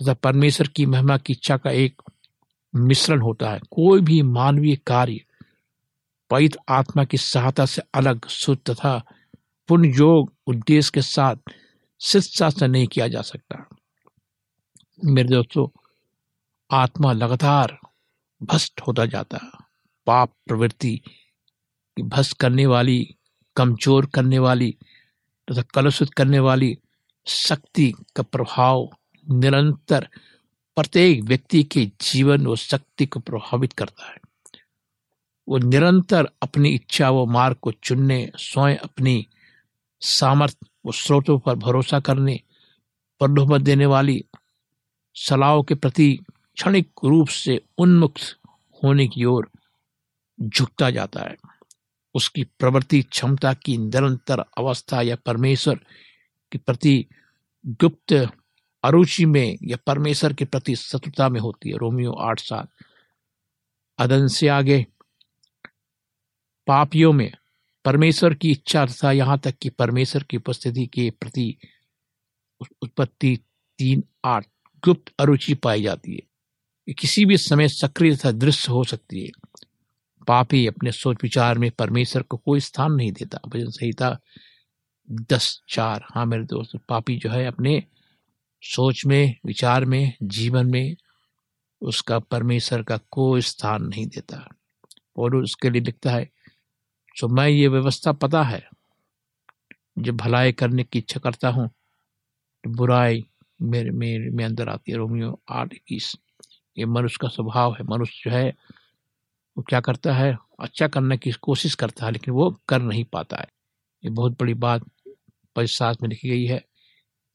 तथा 0.00 0.14
परमेश्वर 0.14 0.68
की 0.68 0.86
महिमा 0.86 1.16
की 1.18 1.32
इच्छा 1.32 1.56
का 1.56 1.70
एक 1.70 2.02
मिश्रण 2.74 3.20
होता 3.20 3.50
है। 3.50 3.60
कोई 3.70 4.00
भी 4.00 4.22
मानवीय 4.22 4.76
कार्य 4.76 5.20
पवित्र 6.30 6.58
आत्मा 6.68 7.04
की 7.04 7.16
सहायता 7.16 7.66
से 7.66 7.82
अलग, 7.94 8.26
शुद्ध 8.28 8.70
तथा 8.70 9.02
पुण्य 9.68 9.88
योग 9.88 10.32
उद्देश्य 10.46 10.90
के 10.94 11.02
साथ 11.02 11.36
शिक्षा 12.00 12.50
से 12.50 12.66
नहीं 12.66 12.86
किया 12.86 13.08
जा 13.08 13.22
सकता। 13.22 13.68
मेरे 15.04 15.28
दोस्तों, 15.28 15.68
आत्मा 16.70 17.12
लगातार 17.12 17.78
भ्रष्ट 18.42 18.80
होता 18.80 19.06
जाता 19.06 19.38
पाप 20.06 20.32
प्रवृत्ति 20.46 20.96
की 21.96 22.02
करने 22.32 22.66
वाली, 22.66 23.16
कमज़ोर 23.56 24.06
करने 24.06 24.38
वाली 24.38 24.70
तथा 25.48 25.62
तो 25.62 25.68
कलुषित 25.74 26.14
करने 26.14 26.38
वाली 26.38 26.76
शक्ति 27.26 27.92
का 28.16 28.22
प्रभाव 28.22 28.88
निरंतर 29.26 30.08
प्रत्येक 30.76 31.22
व्यक्ति 31.24 31.62
के 31.62 31.84
जीवन 32.00 32.46
और 32.46 32.56
शक्ति 32.56 33.06
को 33.06 33.20
प्रभावित 33.20 33.72
करता 33.72 34.06
है। 34.06 34.16
वो 35.48 35.58
निरंतर 35.58 36.28
अपनी 36.42 36.68
इच्छा 36.68 37.10
व 37.10 37.26
मार्ग 37.26 37.56
को 37.56 37.72
चुनने, 37.72 38.30
स्वयं 38.38 38.76
अपनी 38.76 39.26
सामर्थ्य 40.00 40.66
व 40.86 40.92
स्रोतों 40.92 41.38
पर 41.38 41.54
भरोसा 41.54 42.00
करने, 42.00 42.40
प्रलोभन 43.18 43.62
देने 43.62 43.86
वाली 43.86 44.24
सलाहों 45.14 45.62
के 45.62 45.74
प्रति 45.74 46.18
क्षणिक 46.54 46.92
रूप 47.04 47.28
से 47.28 47.60
उन्मुक्त 47.78 48.38
होने 48.84 49.08
की 49.08 49.24
ओर 49.24 49.50
झुकता 50.42 50.90
जाता 50.90 51.20
है। 51.20 51.36
उसकी 52.14 52.44
प्रवृत्ति 52.44 53.02
क्षमता 53.02 53.54
की 53.54 53.78
निरंतर 53.78 54.38
अवस्था 54.38 55.02
या 55.02 55.16
परमेश्वर 55.16 55.74
के 56.52 56.58
प्रति 56.58 57.06
गुप्त 57.66 58.28
अरुचि 58.84 59.26
में 59.26 59.58
या 59.62 59.78
परमेश्वर 59.86 60.32
के 60.32 60.44
प्रति 60.44 60.76
शत्रुता 60.76 61.28
में 61.28 61.40
होती 61.40 61.70
है। 61.70 61.76
रोमियो 61.76 62.12
आठ 62.12 62.40
सात। 62.40 62.68
अदन 63.98 64.26
से 64.28 64.48
आगे 64.48 64.86
पापियों 66.66 67.12
में 67.12 67.32
परमेश्वर 67.84 68.34
की 68.34 68.50
इच्छा 68.50 68.86
तथा 68.86 69.12
यहाँ 69.12 69.38
तक 69.38 69.54
कि 69.58 69.68
परमेश्वर 69.68 70.22
की 70.22 70.36
उपस्थिति 70.36 70.86
के 70.86 71.10
प्रति 71.10 71.56
उत्पत्ति 72.82 73.38
तीन 73.78 74.04
आठ 74.24 74.46
गुप्त 74.84 75.12
अरुचि 75.18 75.54
पाई 75.54 75.82
जाती 75.82 76.12
है। 76.12 76.20
ये 76.88 76.94
किसी 76.94 77.24
भी 77.24 77.36
समय 77.36 77.68
सक्रिय 77.68 78.16
तथा 78.16 78.30
दृश्य 78.30 78.72
हो 78.72 78.84
सकती 78.84 79.24
है। 79.24 79.30
पापी 80.26 80.66
अपने 80.66 80.92
सोच 80.92 81.16
विचार 81.22 81.58
में 81.58 81.70
परमेश्वर 81.70 82.22
को 82.22 82.36
कोई 82.36 82.60
स्थान 82.60 82.92
नहीं 82.92 83.12
देता। 83.12 83.40
भजन 83.48 83.70
संहिता 83.70 84.18
दस 85.10 85.62
चार 85.68 86.04
हाँ 86.14 86.26
मेरे 86.26 86.44
दोस्त, 86.44 86.78
पापी 86.88 87.16
जो 87.16 87.30
है 87.30 87.46
अपने 87.46 87.84
सोच 88.62 89.06
में, 89.06 89.36
विचार 89.46 89.84
में, 89.84 90.12
जीवन 90.22 90.66
में 90.66 90.96
उसका 91.80 92.18
परमेश्वर 92.18 92.82
का 92.82 93.00
कोई 93.10 93.40
स्थान 93.40 93.82
नहीं 93.82 94.06
देता। 94.06 94.48
और 95.16 95.36
उसके 95.36 95.70
लिए 95.70 95.82
लिखता 95.82 96.10
है 96.10 96.30
सो 97.16 97.28
मैं 97.28 97.48
ये 97.48 97.68
व्यवस्था 97.68 98.12
पता 98.12 98.42
है। 98.42 98.68
जब 99.98 100.16
भलाई 100.16 100.52
करने 100.52 100.84
की 100.84 100.98
इच्छा 100.98 101.20
करता 101.20 101.48
हूँ 101.48 101.68
तो 102.64 102.70
बुराई 102.70 103.24
मेरे 103.62 103.90
मेरे 103.90 104.30
में 104.30 104.44
अंदर 104.44 104.68
आती 104.68 104.92
है। 104.92 104.98
रोमियो 104.98 105.40
आठ, 105.48 105.74
इक्कीस। 105.74 106.16
ये 106.78 106.84
मनुष्य 106.86 107.18
का 107.20 107.28
स्वभाव 107.28 107.72
है। 107.72 107.84
मनुष्य 107.84 108.30
जो 108.30 108.36
है, 108.36 108.54
वो 109.56 109.62
क्या 109.62 109.80
करता 109.80 110.14
है? 110.14 110.36
अच्छा 110.60 110.88
करने 110.88 111.16
की 111.18 111.32
कोशिश 111.32 111.74
करता 111.74 112.06
है, 112.06 112.12
लेकिन 112.12 112.34
वो 112.34 112.50
कर 112.68 112.82
नहीं 112.82 113.04
पाता 113.04 113.36
है। 113.36 113.46
ये 114.04 114.10
बहुत 114.10 114.32
बड़ी 114.40 114.54
बात 114.54 114.84
पंचायत 115.56 116.02
में 116.02 116.08
लिखी 116.08 116.28
गई 116.28 116.44
है 116.44 116.58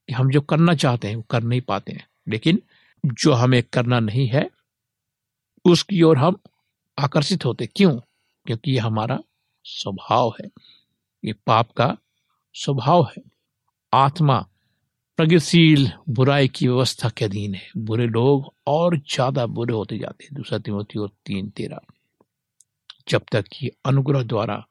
कि 0.07 0.13
हम 0.13 0.29
जो 0.29 0.41
करना 0.41 0.73
चाहते 0.75 1.07
हैं, 1.07 1.15
वो 1.15 1.21
कर 1.21 1.43
नहीं 1.43 1.61
पाते 1.61 1.91
हैं। 1.91 2.07
लेकिन 2.27 2.61
जो 3.05 3.33
हमें 3.33 3.63
करना 3.63 3.99
नहीं 3.99 4.27
है, 4.27 4.49
उसकी 5.65 6.01
ओर 6.01 6.17
हम 6.17 6.37
आकर्षित 6.99 7.45
होते 7.45 7.67
क्यों? 7.67 7.99
क्योंकि 8.45 8.71
ये 8.71 8.79
हमारा 8.79 9.19
स्वभाव 9.65 10.33
है। 10.41 10.49
ये 11.23 11.33
पाप 11.47 11.71
का 11.71 11.97
स्वभाव 12.55 13.03
है। 13.03 13.23
आत्मा 13.93 14.45
प्रगतिशील, 15.19 15.91
बुराई 16.09 16.47
की 16.47 16.67
व्यवस्था 16.67 17.09
के 17.09 17.25
अधीन 17.25 17.55
है। 17.55 17.69
बुरे 17.77 18.07
लोग 18.07 18.53
और 18.67 18.97
ज़्यादा 18.97 19.45
बुरे 19.45 19.73
होते 19.73 19.97
जाते 19.97 20.25
हैं। 20.25 20.33
दूसरा 20.33 20.59
तिमोती 20.59 20.99
और 20.99 21.09
तीन 21.25 21.49
तेरह। 21.49 21.79
जब 23.09 23.21
तक 23.31 23.45
कि 23.53 23.71
अनुग्रह 23.85 24.23
द्वारा 24.23 24.65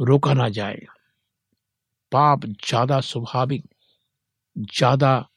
रोका 0.00 0.34
ना 0.34 0.48
जाए। 0.48 0.80
पाप 2.12 2.46
ज़्यादा 2.46 3.00
स्वाभाविक, 3.00 3.64
ज़्यादा 4.58 5.28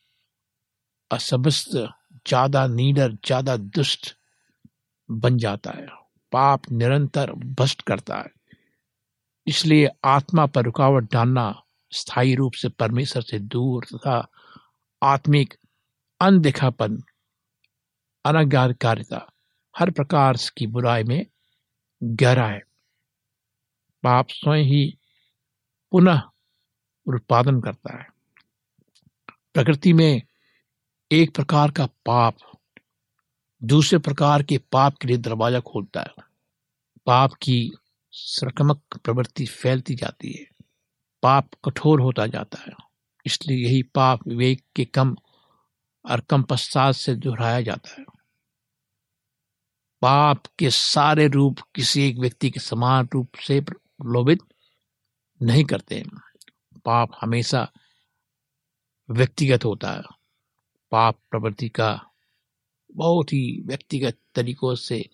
असमस्त, 1.12 1.70
ज़्यादा 2.28 2.68
नीडर, 2.68 3.12
ज़्यादा 3.26 3.58
दुष्ट 3.58 4.16
बन 5.10 5.38
जाता 5.38 5.72
है। 5.72 5.88
पाप 6.32 6.72
निरंतर 6.72 7.32
भ्रष्ट 7.32 7.82
करता 7.82 8.18
है। 8.18 8.37
इसलिए 9.48 9.90
आत्मा 10.06 10.46
पर 10.46 10.64
रुकावट 10.64 11.14
डालना 11.14 11.64
स्थायी 11.92 12.36
रूप 12.36 12.54
से 12.54 12.70
परमेश्वर 12.70 13.22
से 13.22 13.40
दूर 13.40 13.86
तथा 13.86 14.28
आत्मिक 15.04 15.54
अनदेखापन 16.22 17.04
अनाज्ञाकारिता 18.26 19.34
हर 19.78 19.92
प्रकार 19.92 20.38
की 20.58 20.68
बुराई 20.68 21.04
में 21.04 21.26
गहरा 22.04 22.48
है। 22.48 22.60
पाप 24.04 24.28
स्वयं 24.30 24.64
ही 24.64 24.98
पुनः 25.92 26.22
उत्पादन 27.08 27.62
करता 27.62 27.98
है। 27.98 28.08
प्रकृति 29.54 29.94
में 29.94 30.22
एक 31.12 31.36
प्रकार 31.36 31.72
का 31.72 31.86
पाप 31.86 32.38
दूसरे 33.64 34.00
प्रकार 34.00 34.44
के 34.44 34.58
पाप 34.58 34.98
के 34.98 35.08
लिए 35.08 35.18
दरवाज़ा 35.18 35.60
खोलता 35.60 36.02
है। 36.02 36.24
पाप 37.06 37.34
की 37.34 37.78
संक्रमक 38.20 38.82
प्रवृत्ति 39.04 39.46
फैलती 39.46 39.96
जाती 39.96 40.32
है। 40.32 40.46
पाप 41.24 41.50
कठोर 41.66 42.02
होता 42.02 42.28
जाता 42.28 42.62
है। 42.62 42.72
इसलिए 43.26 43.66
यही 43.66 43.84
पाप 43.84 44.28
विवेक 44.28 44.64
के 44.76 44.86
कम 44.86 45.16
और 46.10 46.20
कम 46.20 46.44
पश्चात 46.44 46.96
से 46.96 47.16
दोहराया 47.16 47.62
जाता 47.62 47.96
है। 48.00 48.06
पाप 50.02 50.44
के 50.60 50.70
सारे 50.70 51.28
रूप 51.28 51.60
किसी 51.76 52.10
एक 52.10 52.18
व्यक्ति 52.18 52.50
के 52.50 52.60
समान 52.60 53.10
रूप 53.14 53.30
से 53.36 53.62
प्रलोभित 53.62 54.40
नहीं 55.42 55.66
करते 55.66 56.04
पाप 56.86 57.12
हमेशा 57.22 57.72
व्यक्तिगत 59.10 59.66
होता 59.66 59.92
है। 59.92 60.04
पाप 60.92 61.16
प्रवृत्ति 61.32 61.70
का 61.70 62.10
बहुत 62.92 63.34
ही 63.34 63.62
व्यक्तिगत 63.66 64.18
तरीकों 64.36 64.76
से 64.76 65.10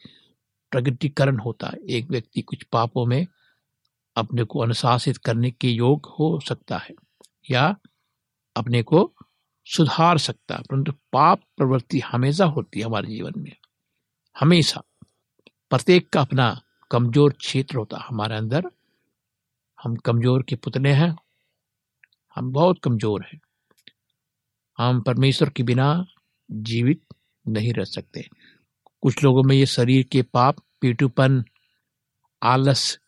प्रगटीकरण 0.73 1.39
होता 1.39 1.67
है। 1.67 1.77
एक 1.89 2.09
व्यक्ति 2.09 2.41
कुछ 2.41 2.63
पापों 2.63 3.05
में 3.05 3.27
अपने 4.15 4.43
को 4.43 4.59
अनुशासित 4.59 5.17
करने 5.17 5.51
के 5.51 5.69
योग 5.69 6.05
हो 6.19 6.39
सकता 6.39 6.77
है 6.77 6.93
या 7.51 7.75
अपने 8.55 8.83
को 8.83 9.13
सुधार 9.65 10.17
सकता 10.17 10.55
है। 10.55 10.62
परंतु 10.62 10.91
पाप 10.91 11.41
प्रवृत्ति 11.57 11.99
हमेशा 11.99 12.45
होती 12.45 12.79
है 12.79 12.86
हमारे 12.86 13.07
जीवन 13.07 13.33
में। 13.38 13.55
हमेशा। 14.39 14.81
प्रत्येक 15.69 16.09
का 16.09 16.21
अपना 16.21 16.62
कमज़ोर 16.91 17.33
क्षेत्र 17.33 17.77
होता 17.77 17.97
है। 17.97 18.03
हमारे 18.03 18.36
अंदर 18.36 18.63
हम 19.83 19.95
कमज़ोर 19.95 20.43
के 20.43 20.55
पुतले 20.55 20.89
हैं। 20.89 21.15
हम 22.36 22.51
बहुत 22.51 22.79
कमज़ोर 22.83 23.25
हैं। 23.33 23.41
हम 24.77 25.01
परमेश्वर 25.01 25.49
के 25.49 25.63
बिना 25.63 26.05
जीवित 26.51 27.01
नहीं 27.47 27.73
रह 27.73 27.83
सकते। 27.83 28.29
कुछ 29.04 29.24
लोगों 29.24 29.44
में 29.44 29.56
ये 29.56 29.66
शरीर 29.66 30.04
के 30.04 30.22
पाप 30.22 30.56
पीटूपन 30.82 31.46
आलस, 32.44 33.00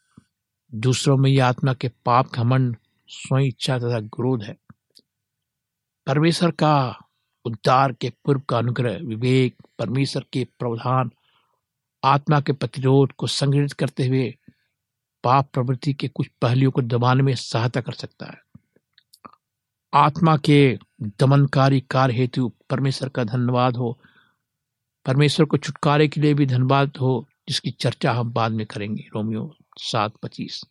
दूसरों 0.74 1.18
में 1.18 1.30
ये 1.30 1.40
आत्मा 1.40 1.74
के 1.74 1.88
पाप, 1.88 2.34
घमंड, 2.34 2.78
स्वयं 3.08 3.46
इच्छा 3.46 3.80
तथा 3.80 4.00
क्रोध 4.00 4.44
है। 4.44 4.58
परमेश्वर 6.08 6.52
का 6.52 7.00
उद्धार 7.46 7.94
के 7.94 8.10
पूर्व 8.10 8.40
का 8.40 8.58
अनुग्रह, 8.58 8.98
विवेक, 8.98 9.56
परमेश्वर 9.80 10.26
के 10.34 10.48
प्रावधान, 10.60 11.12
आत्मा 12.04 12.42
के 12.42 12.54
प्रतिरोध 12.54 13.12
को 13.12 13.28
संग्रहित 13.28 13.74
करते 13.74 14.08
हुए 14.08 14.36
पाप 15.24 15.50
प्रवृत्ति 15.54 15.94
के 15.94 16.08
कुछ 16.08 16.28
पहलुओं 16.42 16.72
को 16.72 16.82
दबाने 16.82 17.24
में 17.24 17.36
सहायता 17.36 17.82
कर 17.82 17.94
सकता 17.94 18.26
है। 18.26 18.42
आत्मा 19.94 20.38
के 20.38 20.80
दमनकारी 21.02 21.82
कार्य 21.82 22.14
हेतु 22.14 22.54
परमेश्वर 22.70 23.10
का 23.10 23.24
धन्यवाद 23.24 23.78
हो। 23.78 24.00
परमेश्वर 25.06 25.46
को 25.46 25.58
छुटकारे 25.58 26.08
के 26.08 26.22
लिए 26.22 26.34
भी 26.34 26.46
धन्यवाद 26.46 26.98
हो, 26.98 27.28
जिसकी 27.50 27.72
चर्चा 27.72 28.12
हम 28.12 28.32
बाद 28.34 28.52
में 28.52 28.66
करेंगे। 28.66 29.08
रोमियो 29.16 29.56
सात 29.78 30.14
पच्चीस। 30.24 30.62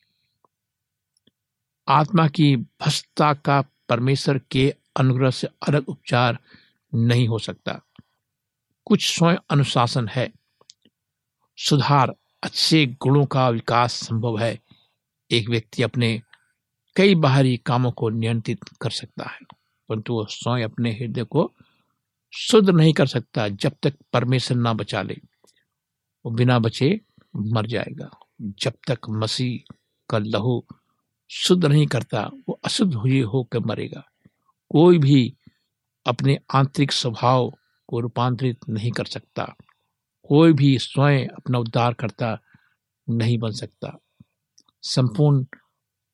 आत्मा 1.89 2.29
की 2.29 2.57
भस्ता 2.57 3.35
का 3.35 3.61
परमेश्वर 3.89 4.41
के 4.51 4.75
अनुग्रह 4.97 5.31
से 5.31 5.49
अलग 5.69 5.89
उपचार 5.89 6.39
नहीं 6.95 7.29
हो 7.29 7.39
सकता। 7.39 7.81
कुछ 8.85 9.17
स्वयं 9.17 9.37
अनुशासन 9.51 10.09
है। 10.09 10.33
सुधार 11.59 12.15
अच्छे 12.43 12.87
गुणों 12.87 13.27
का 13.27 13.49
विकास 13.49 13.93
संभव 13.93 14.39
है। 14.39 14.59
एक 15.31 15.49
व्यक्ति 15.49 15.83
अपने 15.83 16.23
कई 16.97 17.15
बाहरी 17.15 17.57
कामों 17.57 17.91
को 17.91 18.09
नियंत्रित 18.09 18.59
कर 18.81 18.91
सकता 18.91 19.29
है, 19.31 19.41
परंतु 19.89 20.15
वह 20.15 20.27
स्वयं 20.31 20.65
अपने 20.65 20.93
हृदय 20.93 21.25
को 21.25 21.53
शुद्ध 22.37 22.71
नहीं 22.71 22.93
कर 22.93 23.07
सकता 23.07 23.49
जब 23.49 23.73
तक 23.83 23.95
परमेश्वर 24.13 24.57
ना 24.57 24.73
बचा 24.73 25.03
ले। 25.03 25.17
वो 26.27 26.31
बिना 26.31 26.59
बचे 26.59 27.01
मर 27.37 27.67
जाएगा। 27.67 28.11
जब 28.43 28.73
तक 28.89 28.99
मसीह 29.11 29.75
का 30.11 30.19
लहू 30.19 30.67
शुद्ध 31.31 31.65
नहीं 31.65 31.87
करता, 31.87 32.31
वो 32.49 32.61
अशुद्ध 32.65 32.95
हुए 32.95 33.21
होकर 33.21 33.59
मरेगा। 33.59 34.05
कोई 34.71 34.99
भी 34.99 35.37
अपने 36.07 36.39
आंतरिक 36.55 36.93
स्वभाव 36.93 37.55
को 37.89 38.01
रूपांतरित 38.01 38.59
नहीं 38.69 38.91
कर 38.91 39.05
सकता। 39.05 39.57
कोई 40.23 40.53
भी 40.53 40.79
स्वयं 40.79 41.29
अपना 41.29 41.59
उद्धार 41.59 41.95
करता 41.95 42.39
नहीं 43.11 43.39
बन 43.39 43.51
सकता। 43.51 43.99
संपूर्ण 44.83 45.47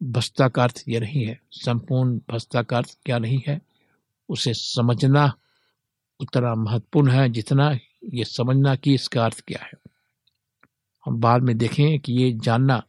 भस्ता 0.03 0.49
का 0.49 0.63
अर्थ 0.63 0.85
यह 0.89 1.01
नहीं 1.01 1.27
है। 1.27 1.41
संपूर्ण 1.51 2.21
भस्ता 2.31 2.63
का 2.63 2.77
अर्थ 2.77 2.99
क्या 3.07 3.19
नहीं 3.19 3.43
है? 3.47 3.63
उसे 4.29 4.55
समझना 4.55 5.35
उतना 6.21 6.55
महत्वपूर्ण 6.55 7.11
है 7.11 7.29
जितना 7.29 7.79
ये 8.15 8.25
समझना 8.25 8.77
कि 8.77 8.95
इसका 8.95 9.25
अर्थ 9.25 9.41
क्या 9.41 9.65
है। 9.65 9.73
हम 11.05 11.21
बाद 11.21 11.43
में 11.43 11.59
देखें 11.59 12.01
कि 12.01 12.13
ये 12.13 12.33
जानना 12.33 12.83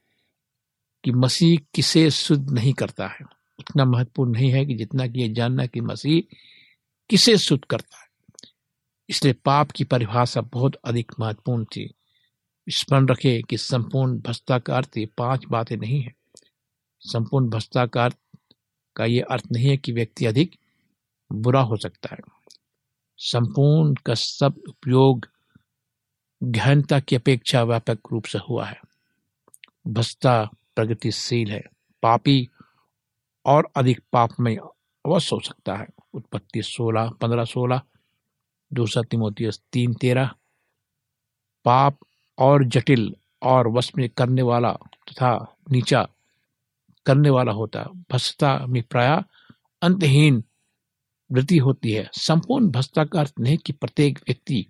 कि 1.03 1.11
मसीह 1.11 1.59
किसे 1.75 2.11
शुद्ध 2.11 2.49
नहीं 2.49 2.73
करता 2.73 3.07
है। 3.07 3.25
उतना 3.59 3.85
महत्वपूर्ण 3.85 4.31
नहीं 4.31 4.51
है 4.51 4.65
कि 4.65 4.75
जितना 4.75 5.07
कि 5.07 5.21
ये 5.21 5.29
जानना 5.29 5.65
कि 5.65 5.81
मसीह 5.81 6.35
किसे 7.09 7.37
शुद्ध 7.37 7.65
करता 7.65 7.97
है। 7.97 8.07
इसलिए 9.09 9.33
पाप 9.33 9.71
की 9.71 9.83
परिभाषा 9.83 10.41
बहुत 10.41 10.75
अधिक 10.75 11.11
महत्वपूर्ण 11.19 11.65
थी। 11.65 11.93
स्मरण 12.69 13.07
रखे 13.07 13.41
कि 13.49 13.57
संपूर्ण 13.57 14.19
भस्ता 14.19 14.59
का 14.59 14.77
अर्थ 14.77 14.97
ये 14.97 15.05
पाँच 15.05 15.45
बातें 15.45 15.77
नहीं 15.77 16.01
है। 16.01 16.15
संपूर्ण 16.99 17.49
भस्ता 17.49 17.85
का 17.85 18.05
अर्थ 18.05 18.17
का 18.95 19.05
ये 19.05 19.21
अर्थ 19.21 19.43
नहीं 19.51 19.69
है 19.69 19.77
कि 19.77 19.91
व्यक्ति 19.91 20.25
अधिक 20.25 20.55
बुरा 21.31 21.61
हो 21.61 21.77
सकता 21.77 22.09
है। 22.11 22.40
संपूर्ण 23.23 23.93
का 23.93 24.13
सब 24.13 24.61
उपयोग 24.69 25.27
गहनता 26.43 26.99
की 26.99 27.15
अपेक्षा 27.15 27.63
व्यापक 27.63 27.99
रूप 28.11 28.25
से 28.25 28.39
हुआ 28.49 28.65
है। 28.65 28.81
भस्ता 29.87 30.49
प्रगतिशील 30.75 31.51
है। 31.51 31.63
पापी 32.03 32.49
और 33.45 33.69
अधिक 33.75 34.01
पाप 34.13 34.29
में 34.39 34.57
अवश्य 34.57 35.35
हो 35.35 35.39
सकता 35.39 35.75
है। 35.75 35.87
उत्पत्ति 36.13 36.61
सोलह, 36.61 37.09
पंद्रह 37.09 37.45
सोलह, 37.45 37.81
दूसरा 38.73 39.03
तिमोती 39.03 39.49
तीन 39.71 39.93
तेरह। 39.93 40.27
पाप 41.65 41.97
और 42.37 42.63
जटिल 42.63 43.15
और 43.41 43.67
वश 43.67 43.91
में 43.97 44.09
करने 44.09 44.41
वाला 44.41 44.73
तथा 45.09 45.57
नीचा 45.71 46.07
करने 47.05 47.29
वाला 47.29 47.51
होता। 47.51 47.83
भस्ता 48.11 48.65
में 48.65 48.83
प्राय 48.83 49.23
अंतहीन 49.81 50.43
वृद्धि 51.31 51.57
होती 51.57 51.91
है। 51.91 52.09
संपूर्ण 52.13 52.69
भस्ता 52.69 53.05
का 53.05 53.19
अर्थ 53.19 53.33
नहीं 53.39 53.57
कि 53.57 53.73
प्रत्येक 53.73 54.19
व्यक्ति 54.19 54.65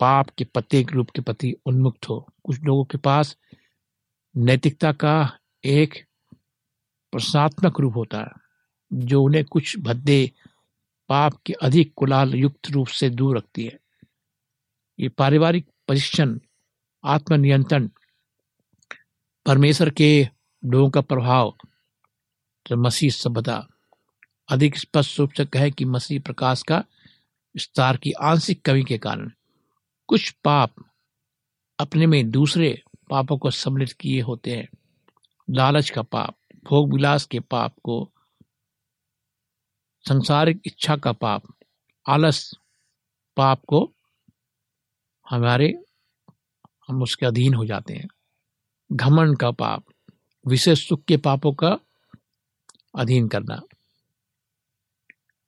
पाप 0.00 0.30
के 0.30 0.44
प्रत्येक 0.44 0.92
रूप 0.92 1.10
के 1.10 1.22
प्रति 1.22 1.54
उन्मुक्त 1.66 2.08
हो। 2.08 2.32
कुछ 2.44 2.60
लोगों 2.60 2.84
के 2.84 2.98
पास 2.98 3.36
नैतिकता 4.36 4.92
का 4.92 5.38
एक 5.64 6.04
प्रश्नात्मक 7.12 7.80
रूप 7.80 7.96
होता 7.96 8.18
है, 8.18 8.30
जो 8.92 9.22
उन्हें 9.22 9.44
कुछ 9.44 9.78
भद्दे 9.78 10.30
पाप 11.08 11.42
के 11.46 11.52
अधिक 11.52 11.92
कुलाल 11.96 12.34
युक्त 12.34 12.70
रूप 12.70 12.86
से 12.86 13.10
दूर 13.10 13.36
रखती 13.36 13.64
है। 13.64 13.78
ये 15.00 15.08
पारिवारिक 15.08 15.66
प्रशिक्षण 15.86 16.38
आत्मनियंत्रण, 17.04 17.88
परमेश्वर 19.46 19.90
के 19.90 20.28
लोगों 20.64 20.90
का 20.90 21.00
प्रभाव 21.00 21.56
मसीह 22.72 23.10
सभ्यता 23.10 23.68
अधिक 24.48 24.78
स्पष्ट 24.78 25.20
रूप 25.20 25.32
से 25.32 25.44
कहे 25.44 25.70
कि 25.70 25.84
मसीह 25.84 26.20
प्रकाश 26.20 26.62
का 26.62 26.78
विस्तार 27.54 27.96
की 27.96 28.12
आंशिक 28.12 28.62
कमी 28.62 28.84
के 28.84 28.98
कारण 28.98 29.30
कुछ 30.08 30.30
पाप 30.30 30.74
अपने 31.78 32.06
में 32.06 32.30
दूसरे 32.30 32.82
पापों 33.10 33.38
को 33.38 33.50
सम्मिलित 33.50 33.92
किए 33.92 34.20
होते 34.20 34.56
हैं। 34.56 34.68
लालच 35.50 35.90
का 35.90 36.02
पाप, 36.02 36.36
भोग 36.64 36.92
विलास 36.92 37.26
के 37.26 37.40
पाप 37.40 37.74
को, 37.82 38.10
संसारिक 40.08 40.60
इच्छा 40.64 40.96
का 40.96 41.12
पाप, 41.12 41.42
आलस 42.08 42.54
पाप 43.36 43.64
को 43.64 43.92
हमारे, 45.30 45.84
हम 46.88 47.02
उसके 47.02 47.26
अधीन 47.26 47.54
हो 47.54 47.64
जाते 47.64 47.94
हैं। 47.94 48.08
घमंड 48.92 49.38
का 49.38 49.50
पाप, 49.50 49.84
विशेष 50.46 50.88
सुख 50.88 51.04
के 51.04 51.16
पापों 51.16 51.52
का 51.52 51.78
अधीन 52.98 53.28
करना। 53.28 53.62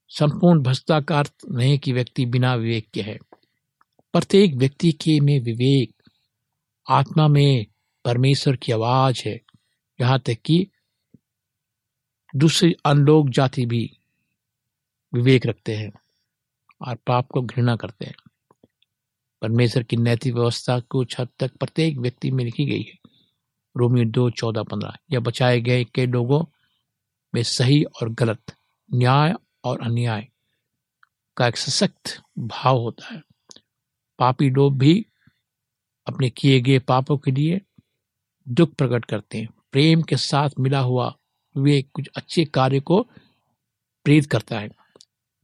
संपूर्ण 0.09 0.62
भ्रष्टा 0.62 1.01
का 1.01 1.19
अर्थ 1.19 1.35
नहीं 1.51 1.79
कि 1.79 1.92
व्यक्ति 1.92 2.27
बिना 2.27 2.55
विवेक 2.55 2.90
के 2.90 3.03
है। 3.03 3.19
प्रत्येक 4.12 4.55
व्यक्ति 4.55 4.92
के 4.92 5.21
में 5.21 5.40
विवेक, 5.40 6.03
आत्मा 6.90 7.29
में 7.29 7.66
परमेश्वर 8.05 8.57
की 8.57 8.73
आवाज़ 8.73 9.29
है। 9.29 9.40
यहाँ 10.01 10.19
तक 10.19 10.35
कि 10.35 10.71
दूसरी 12.37 12.75
अनलोक 12.85 13.29
जाति 13.29 13.66
भी 13.66 13.99
विवेक 15.14 15.47
रखते 15.47 15.77
हैं 15.77 15.92
और 16.88 16.95
पाप 16.95 17.29
को 17.29 17.42
घृणा 17.42 17.77
करते 17.77 18.05
हैं। 18.05 18.14
परमेश्वर 19.42 19.83
की 19.83 19.97
नैतिक 19.97 20.35
व्यवस्था 20.35 20.81
कुछ 20.81 21.21
हद 21.21 21.29
तक 21.38 21.57
प्रत्येक 21.57 21.99
व्यक्ति 21.99 22.31
में 22.31 22.45
लिखी 22.45 22.64
गई 22.64 22.83
है। 22.83 22.99
रोमियो 23.77 24.07
दो, 24.07 24.31
चौदह, 24.31 24.62
पंद्रह। 24.62 24.97
यह 25.12 25.21
बचाए 25.21 25.61
गए 25.61 25.85
के 25.85 26.07
लोगों 26.07 26.45
में 27.35 27.42
सही 27.42 27.85
और 27.85 28.09
गलत, 28.09 28.57
न्याय 28.95 29.35
और 29.66 29.81
अन्याय 29.81 30.29
का 31.37 31.46
एक 31.46 31.57
सशक्त 31.57 32.22
भाव 32.38 32.79
होता 32.79 33.14
है। 33.14 33.22
पापी 34.18 34.50
लोग 34.50 34.79
भी 34.79 35.07
अपने 36.07 36.31
किए 36.31 36.61
गए 36.61 36.79
पापों 36.79 37.18
के 37.18 37.31
लिए 37.31 37.61
दुख 38.48 38.74
प्रकट 38.74 39.05
करते 39.05 39.38
हैं। 39.38 39.48
प्रेम 39.72 40.02
के 40.02 40.16
साथ 40.16 40.50
मिला 40.59 40.81
हुआ 40.81 41.16
वे 41.57 41.83
कुछ 41.83 42.09
अच्छे 42.16 42.44
कार्य 42.44 42.81
को 42.81 43.02
प्रेरित 44.05 44.26
करता 44.26 44.59
है। 44.59 44.68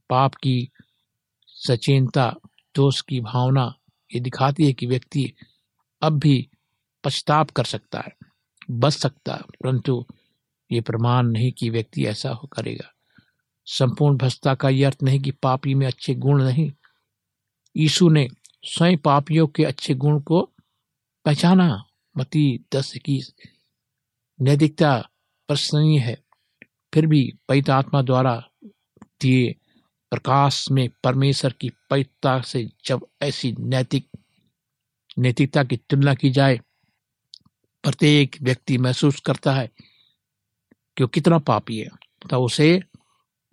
पाप 0.09 0.35
की 0.35 0.71
सचेनता, 1.47 2.35
दोष 2.75 3.01
की 3.01 3.21
भावना 3.21 3.75
ये 4.13 4.19
दिखाती 4.19 4.65
है 4.65 4.73
कि 4.73 4.85
व्यक्ति 4.85 5.33
अब 6.01 6.19
भी 6.19 6.49
पछताप 7.03 7.49
कर 7.49 7.63
सकता 7.63 7.99
है, 7.99 8.15
बच 8.71 8.93
सकता 8.93 9.35
है, 9.35 9.41
परंतु 9.41 10.05
ये 10.71 10.81
प्रमाण 10.81 11.27
नहीं 11.27 11.51
कि 11.51 11.69
व्यक्ति 11.69 12.05
ऐसा 12.05 12.39
करेगा। 12.53 12.92
संपूर्ण 13.65 14.17
भ्रष्टा 14.17 14.55
का 14.55 14.69
यह 14.69 14.87
अर्थ 14.87 14.97
नहीं 15.03 15.19
कि 15.19 15.31
पापी 15.31 15.73
में 15.73 15.87
अच्छे 15.87 16.15
गुण 16.15 16.43
नहीं। 16.43 16.71
यीशु 17.77 18.09
ने 18.09 18.27
स्वयं 18.63 18.97
पापियों 18.97 19.47
के 19.47 19.63
अच्छे 19.63 19.93
गुण 19.93 20.21
को 20.21 20.49
पहचाना। 21.25 21.83
मती 22.17 22.65
दस 22.73 22.95
इक्कीस। 22.95 23.33
नैतिकता 24.41 25.09
प्रशंसनीय 25.47 25.99
है, 25.99 26.23
फिर 26.93 27.05
भी 27.05 27.33
पवित्र 27.49 27.71
आत्मा 27.71 28.01
द्वारा 28.01 28.49
दिए 29.21 29.55
प्रकाश 30.11 30.71
में 30.71 30.89
परमेश्वर 31.03 31.53
की 31.53 31.69
पवित्रता 31.89 32.41
से 32.41 32.69
जब 32.85 33.07
ऐसी 33.21 33.55
नैतिक, 33.59 34.07
नैतिकता 35.19 35.63
की 35.63 35.77
तुलना 35.77 36.13
की 36.13 36.29
जाए, 36.29 36.61
प्रत्येक 37.83 38.35
व्यक्ति 38.41 38.77
महसूस 38.77 39.19
करता 39.19 39.53
है 39.53 39.67
कि 40.97 41.03
वो 41.03 41.07
कितना 41.07 41.39
पापी 41.39 41.77
है। 41.77 41.87
तथा 41.87 42.37
उसे 42.37 42.81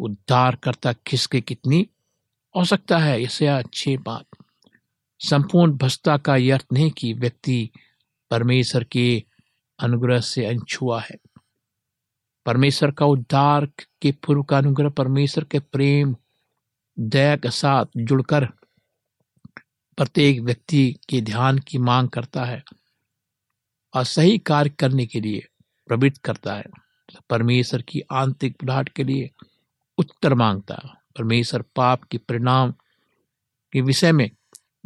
उद्धार 0.00 0.56
करता 0.56 0.92
खिसके 0.92 1.40
कितनी? 1.40 1.88
आवश्यकता 2.56 2.98
है 2.98 3.22
इसे 3.22 3.46
अच्छी 3.46 3.96
बात। 3.96 4.26
संपूर्ण 5.18 5.72
भस्ता 5.72 6.18
का 6.18 6.36
यह 6.36 6.54
अर्थ 6.54 6.66
नहीं 6.72 6.90
कि 6.90 7.12
व्यक्ति 7.12 7.70
परमेश्वर 8.30 8.84
के 8.84 9.24
अनुग्रह 9.78 10.20
से 10.20 10.46
अनछुआ 10.46 11.00
है। 11.00 11.16
परमेश्वर 12.46 12.90
का 12.90 13.06
उद्धार 13.06 13.66
के 14.02 14.12
पूर्व 14.12 14.42
का 14.42 14.58
अनुग्रह, 14.58 14.88
परमेश्वर 14.88 15.44
के 15.44 15.58
प्रेम, 15.58 16.16
दया 16.98 17.36
के 17.36 17.50
साथ 17.50 17.86
जुड़कर 17.96 18.46
प्रत्येक 19.96 20.40
व्यक्ति 20.40 20.96
के 21.08 21.20
ध्यान 21.20 21.58
की 21.58 21.78
मांग 21.78 22.08
करता 22.08 22.44
है 22.44 22.64
और 23.94 24.04
सही 24.04 24.38
कार्य 24.38 24.70
करने 24.70 25.06
के 25.06 25.20
लिए 25.20 25.46
प्रवृत्त 25.86 26.18
करता 26.18 26.54
है। 26.54 26.64
परमेश्वर 27.30 27.82
की 27.82 28.00
आंतरिक 28.00 28.52
बुलाहट 28.52 28.88
के 28.88 29.04
लिए 29.04 29.30
उत्तर 30.00 30.34
माँगता 30.34 30.74
परमेश्वर 31.18 31.62
पाप 31.62 32.04
के 32.04 32.18
परिणाम 32.18 32.72
के 33.72 33.80
विषय 33.80 34.12
में 34.12 34.30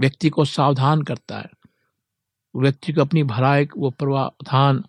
व्यक्ति 0.00 0.31
को 0.31 0.44
सावधान 0.44 1.03
करता 1.03 1.38
है। 1.38 1.50
व्यक्ति 2.57 2.92
को 2.92 3.00
अपनी 3.00 3.22
भलाई 3.22 3.68
व 3.79 3.90
प्रावधान 3.90 4.85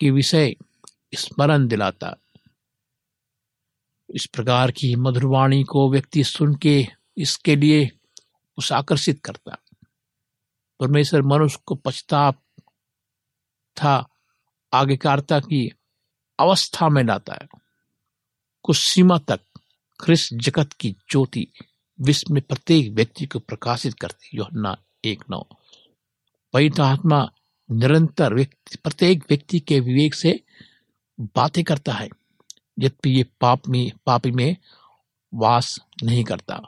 के 0.00 0.10
विषय 0.10 0.54
स्मरण 1.14 1.68
दिलाता 1.68 2.16
इस 4.10 4.26
प्रकार 4.26 4.70
की 4.70 4.96
मधुरवाणी 4.96 5.64
को 5.64 5.90
व्यक्ति 5.90 6.24
सुन 6.24 6.54
के 6.54 6.86
इसके 7.16 7.56
लिए 7.56 7.90
उस 8.58 8.72
आकर्षित 8.72 9.20
करता 9.24 9.56
परमेश्वर 10.80 11.22
मनुष्य 11.22 11.58
को 11.66 11.74
पछताप 11.74 12.42
था, 13.76 14.08
आज्ञाकारिता 14.72 15.40
की 15.40 15.72
अवस्था 16.40 16.88
में 16.88 17.04
लाता 17.04 17.34
है। 17.34 17.67
कुछ 18.68 18.76
सीमा 18.76 19.18
तक 19.18 19.40
ख्रिस्त 20.00 20.34
जगत 20.34 20.72
की 20.72 20.90
ज्योति 20.90 21.46
विश्व 22.00 22.34
में 22.34 22.42
प्रत्येक 22.42 22.92
व्यक्ति 22.92 23.26
को 23.26 23.38
प्रकाशित 23.38 23.94
करती 23.94 24.30
योहन्ना 24.34 24.76
एक 25.04 25.24
नौ। 25.30 25.46
पवित्र 26.52 26.82
आत्मा 26.82 27.30
निरंतर 27.70 28.34
व्यक्ति, 28.34 28.76
प्रत्येक 28.84 29.24
व्यक्ति 29.28 29.60
के 29.60 29.80
विवेक 29.80 30.14
से 30.14 30.40
बातें 31.20 31.64
करता 31.64 31.92
है, 31.92 32.06
यद्यपि 32.78 33.10
ये 33.10 33.24
पाप 33.40 33.68
में, 33.68 33.92
पापी 34.06 34.30
में 34.30 34.56
वास 35.34 35.80
नहीं 36.02 36.24
करता। 36.24 36.60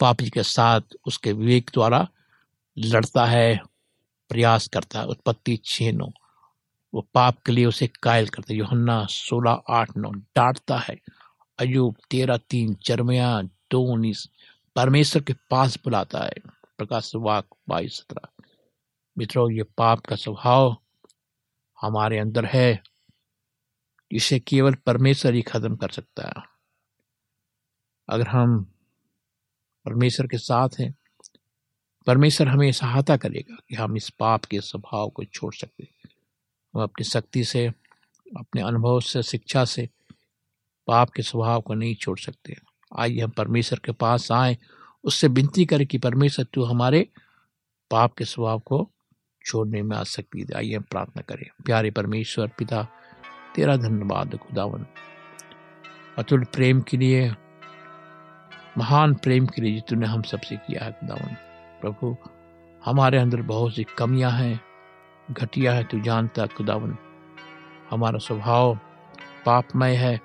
पापी 0.00 0.30
के 0.30 0.42
साथ 0.42 0.80
उसके 1.06 1.32
विवेक 1.32 1.70
द्वारा 1.74 2.08
लड़ता 2.78 3.26
है, 3.26 3.60
प्रयास 4.28 4.68
करता 4.68 5.00
है। 5.00 5.06
उत्पत्ति 5.06 5.58
छह 5.64 5.92
नौ। 5.92 6.12
वो 6.94 7.08
पाप 7.14 7.38
के 7.38 7.52
लिए 7.52 7.66
उसे 7.66 7.90
कायल 8.02 8.28
करता 8.28 8.52
है। 8.52 8.58
योहन्ना 8.58 9.06
सोलह, 9.06 9.62
आठ, 9.70 9.96
नौ, 9.96 10.10
डांटता 10.10 10.78
है। 10.78 11.00
अयुब 11.58 11.96
तेरह, 12.10 12.36
तीन, 12.36 12.74
चरमया, 12.74 13.42
दो, 13.42 13.82
उन्नीस, 13.82 14.28
परमेश्वर 14.76 15.22
के 15.22 15.32
पास 15.50 15.78
बुलाता 15.84 16.18
है। 16.18 16.34
प्रकाश 16.78 17.12
वाक 17.14 17.46
बाईस, 17.68 17.98
सत्रह। 17.98 18.44
मित्रों, 19.18 19.50
ये 19.50 19.62
पाप 19.62 20.00
का 20.00 20.16
स्वभाव 20.16 20.76
हमारे 21.80 22.18
अंदर 22.18 22.44
है। 22.44 22.82
इसे 24.12 24.40
केवल 24.40 24.74
परमेश्वर 24.74 25.34
ही 25.34 25.42
खत्म 25.42 25.76
कर 25.76 25.88
सकता 25.88 26.26
है। 26.26 26.34
अगर 28.08 28.28
हम 28.28 28.74
परमेश्वर 29.84 30.26
के 30.26 30.38
साथ 30.38 30.68
हैं, 30.80 30.94
परमेश्वर 32.06 32.48
हमें 32.48 32.72
सहायता 32.72 33.16
करेगा 33.16 33.56
कि 33.68 33.74
हम 33.76 33.96
इस 33.96 34.10
पाप 34.10 34.44
के 34.44 34.60
स्वभाव 34.60 35.10
को 35.10 35.24
छोड़ 35.24 35.54
सकते 35.54 35.88
हम 36.74 36.82
अपनी 36.82 37.04
शक्ति 37.04 37.44
से, 37.44 37.66
अपने 38.36 38.62
अनुभव 38.62 39.00
से, 39.00 39.22
शिक्षा 39.22 39.64
से 39.64 39.88
पाप 40.86 41.10
के 41.10 41.22
स्वभाव 41.22 41.60
को 41.60 41.74
नहीं 41.74 41.94
छोड़ 41.94 42.18
सकते। 42.18 42.56
आइए 42.98 43.20
हम 43.20 43.30
परमेश्वर 43.30 43.78
के 43.78 43.92
पास 43.92 44.32
आए। 44.32 44.58
उससे 45.04 45.28
विनती 45.28 45.64
करें 45.64 45.86
कि 45.86 45.98
परमेश्वर, 45.98 46.46
तू 46.54 46.64
हमारे 46.64 47.08
पाप 47.90 48.14
के 48.14 48.24
स्वभाव 48.24 48.58
को 48.58 48.90
छोड़ने 49.46 49.82
में 49.82 49.96
आसक्ति 49.96 50.44
दे 50.44 50.54
आइए 50.54 50.76
हम 50.76 50.82
प्रार्थना 50.82 51.22
करें। 51.22 51.62
प्यारे 51.64 51.90
परमेश्वर 51.90 52.48
पिता, 52.48 52.88
तेरा 53.54 53.76
धन्यवाद 53.76 54.36
खुदावन। 54.36 54.86
अतुल 56.18 56.44
प्रेम 56.44 56.80
के 56.80 56.96
लिए, 56.96 57.34
महान 58.78 59.14
प्रेम 59.14 59.46
के 59.46 59.62
लिए 59.62 59.74
जो 59.74 59.80
तूने 59.80 60.06
हम 60.06 60.22
सबसे 60.22 60.56
किया 60.56 60.84
है 60.84 60.92
खुदावन। 60.92 61.34
प्रभु, 61.80 62.16
हमारे 62.84 63.18
अंदर 63.18 63.42
बहुत 63.42 63.74
सी 63.74 63.84
कमियाँ 63.84 64.30
हैं। 64.30 64.69
घटिया 65.30 65.72
है, 65.72 65.84
तू 65.84 66.00
जानता 66.00 66.46
खुदावन। 66.46 66.96
हमारा 67.90 68.18
स्वभाव 68.18 68.78
पापमय 69.46 69.96
है। 69.96 70.20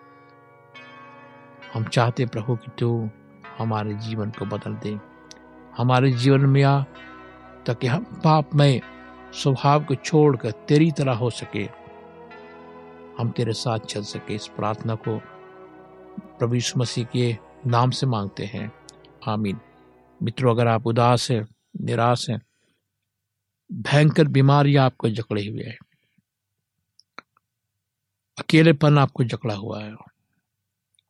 हम 1.73 1.83
चाहते 1.83 2.25
प्रभु 2.25 2.55
कि 2.55 2.71
तू 2.79 3.09
हमारे 3.57 3.93
जीवन 3.93 4.29
को 4.29 4.45
बदल 4.45 4.73
दे। 4.73 4.99
हमारे 5.77 6.11
जीवन 6.11 6.41
में 6.41 6.63
आ, 6.63 6.83
ताकि 7.65 7.87
हम 7.87 8.03
पापमय 8.03 8.81
स्वभाव 9.33 9.83
को 9.83 9.95
छोड़कर 9.95 10.51
तेरी 10.51 10.91
तरह 10.91 11.13
हो 11.13 11.29
सके। 11.29 11.69
हम 13.19 13.29
तेरे 13.29 13.53
साथ 13.53 13.79
चल 13.79 14.01
सके, 14.01 14.35
इस 14.35 14.47
प्रार्थना 14.47 14.95
को 14.95 15.21
प्रभु 16.39 16.53
यीशु 16.53 16.79
मसीह 16.79 17.05
के 17.05 17.37
नाम 17.67 17.89
से 17.89 18.07
मांगते 18.07 18.45
हैं। 18.45 18.71
आमीन। 19.27 19.59
मित्रों, 20.23 20.51
अगर 20.51 20.67
आप 20.67 20.87
उदास 20.87 21.31
हैं, 21.31 21.47
निराश 21.81 22.29
हैं 22.29 22.41
भयंकर 23.75 24.27
बीमारी 24.27 24.75
आपको 24.77 25.09
जकड़े 25.09 25.45
हुए 25.47 25.63
है। 25.63 25.77
अकेलेपन 28.37 28.97
आपको 28.97 29.23
जकड़ा 29.23 29.55
हुआ 29.55 29.83
है। 29.83 29.93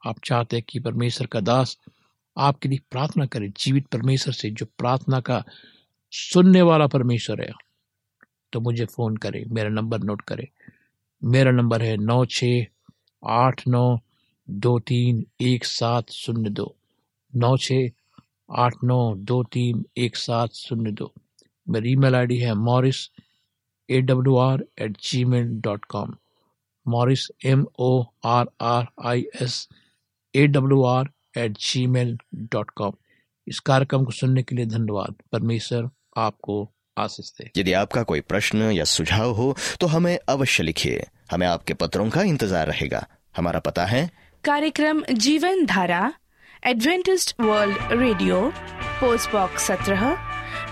आप 0.01 0.19
चाहते 0.25 0.55
हैं 0.55 0.65
कि 0.69 0.79
परमेश्वर 0.79 1.27
का 1.27 1.39
दास 1.39 1.77
आपके 2.37 2.69
लिए 2.69 2.79
प्रार्थना 2.91 3.25
करे, 3.25 3.49
जीवित 3.57 3.87
परमेश्वर 3.87 4.33
से 4.33 4.49
जो 4.51 4.65
प्रार्थना 4.77 5.19
का 5.19 5.43
सुनने 6.13 6.61
वाला 6.61 6.87
परमेश्वर 6.87 7.41
है 7.41 7.51
तो 8.53 8.59
मुझे 8.59 8.85
फ़ोन 8.85 9.17
करे, 9.17 9.43
मेरा 9.47 9.69
नंबर 9.69 9.99
नोट 9.99 10.21
करे। 10.21 10.47
मेरा 11.21 11.51
नंबर 11.51 11.81
है 11.81 11.95
नौ 11.97 12.25
छ 12.25 12.43
आठ 13.23 13.67
नौ 13.67 13.99
दो 14.47 14.77
तीन 14.79 15.25
एक 15.41 15.65
सात 15.65 16.09
शून्य 16.11 16.49
दो। 16.49 16.75
नौ 17.33 17.55
छ 17.57 17.71
आठ 18.49 18.73
नौ 18.83 19.15
दो 19.15 19.43
तीन 19.43 19.85
एक 19.97 20.15
सात 20.15 20.53
शून्य 20.53 20.91
दो। 20.91 21.13
मेरी 21.67 21.91
ईमेल 21.91 22.15
आईडी 22.15 22.37
है 22.37 22.53
Morris 22.53 23.09
A 23.89 24.01
W 24.01 24.35
R 24.37 24.63
at 24.81 24.97
Gmail 25.25 25.47
dot 25.63 25.85
com 25.85 26.15
Morris 26.85 27.27
M 27.45 27.65
O 27.79 28.03
R 28.25 28.47
R 28.61 28.85
I 29.07 29.25
S 29.41 29.67
A 30.33 30.45
W 30.47 30.83
R 30.85 31.09
at 31.37 31.57
Gmail 31.87 32.17
dot 32.35 32.69
com 32.75 32.93
इस 33.47 33.59
कार्यक्रम 33.59 34.03
को 34.05 34.11
सुनने 34.11 34.43
के 34.43 34.55
लिए 34.55 34.65
धन्यवाद। 34.65 35.15
परमेश्वर 35.31 35.89
आपको 36.17 36.57
आशीष 36.97 37.29
दे। 37.31 37.49
यदि 37.57 37.73
आपका 37.73 38.03
कोई 38.03 38.21
प्रश्न 38.21 38.71
या 38.71 38.83
सुझाव 38.83 39.31
हो 39.33 39.55
तो 39.81 39.87
हमें 39.87 40.17
अवश्य 40.29 40.63
लिखिए। 40.63 41.05
हमें 41.31 41.47
आपके 41.47 41.73
पत्रों 41.73 42.09
का 42.09 42.21
इंतज़ार 42.23 42.67
रहेगा। 42.67 43.05
हमारा 43.37 43.59
पता 43.59 43.85
है। 43.85 44.09
कार्यक्रम 44.43 45.03
जीवन 45.13 45.65
धारा 45.65 46.13
Adventist 46.63 47.35
World 47.41 47.91
Radio 47.91 48.41
post 48.99 49.31
box 49.31 49.67
सत्रह 49.67 50.24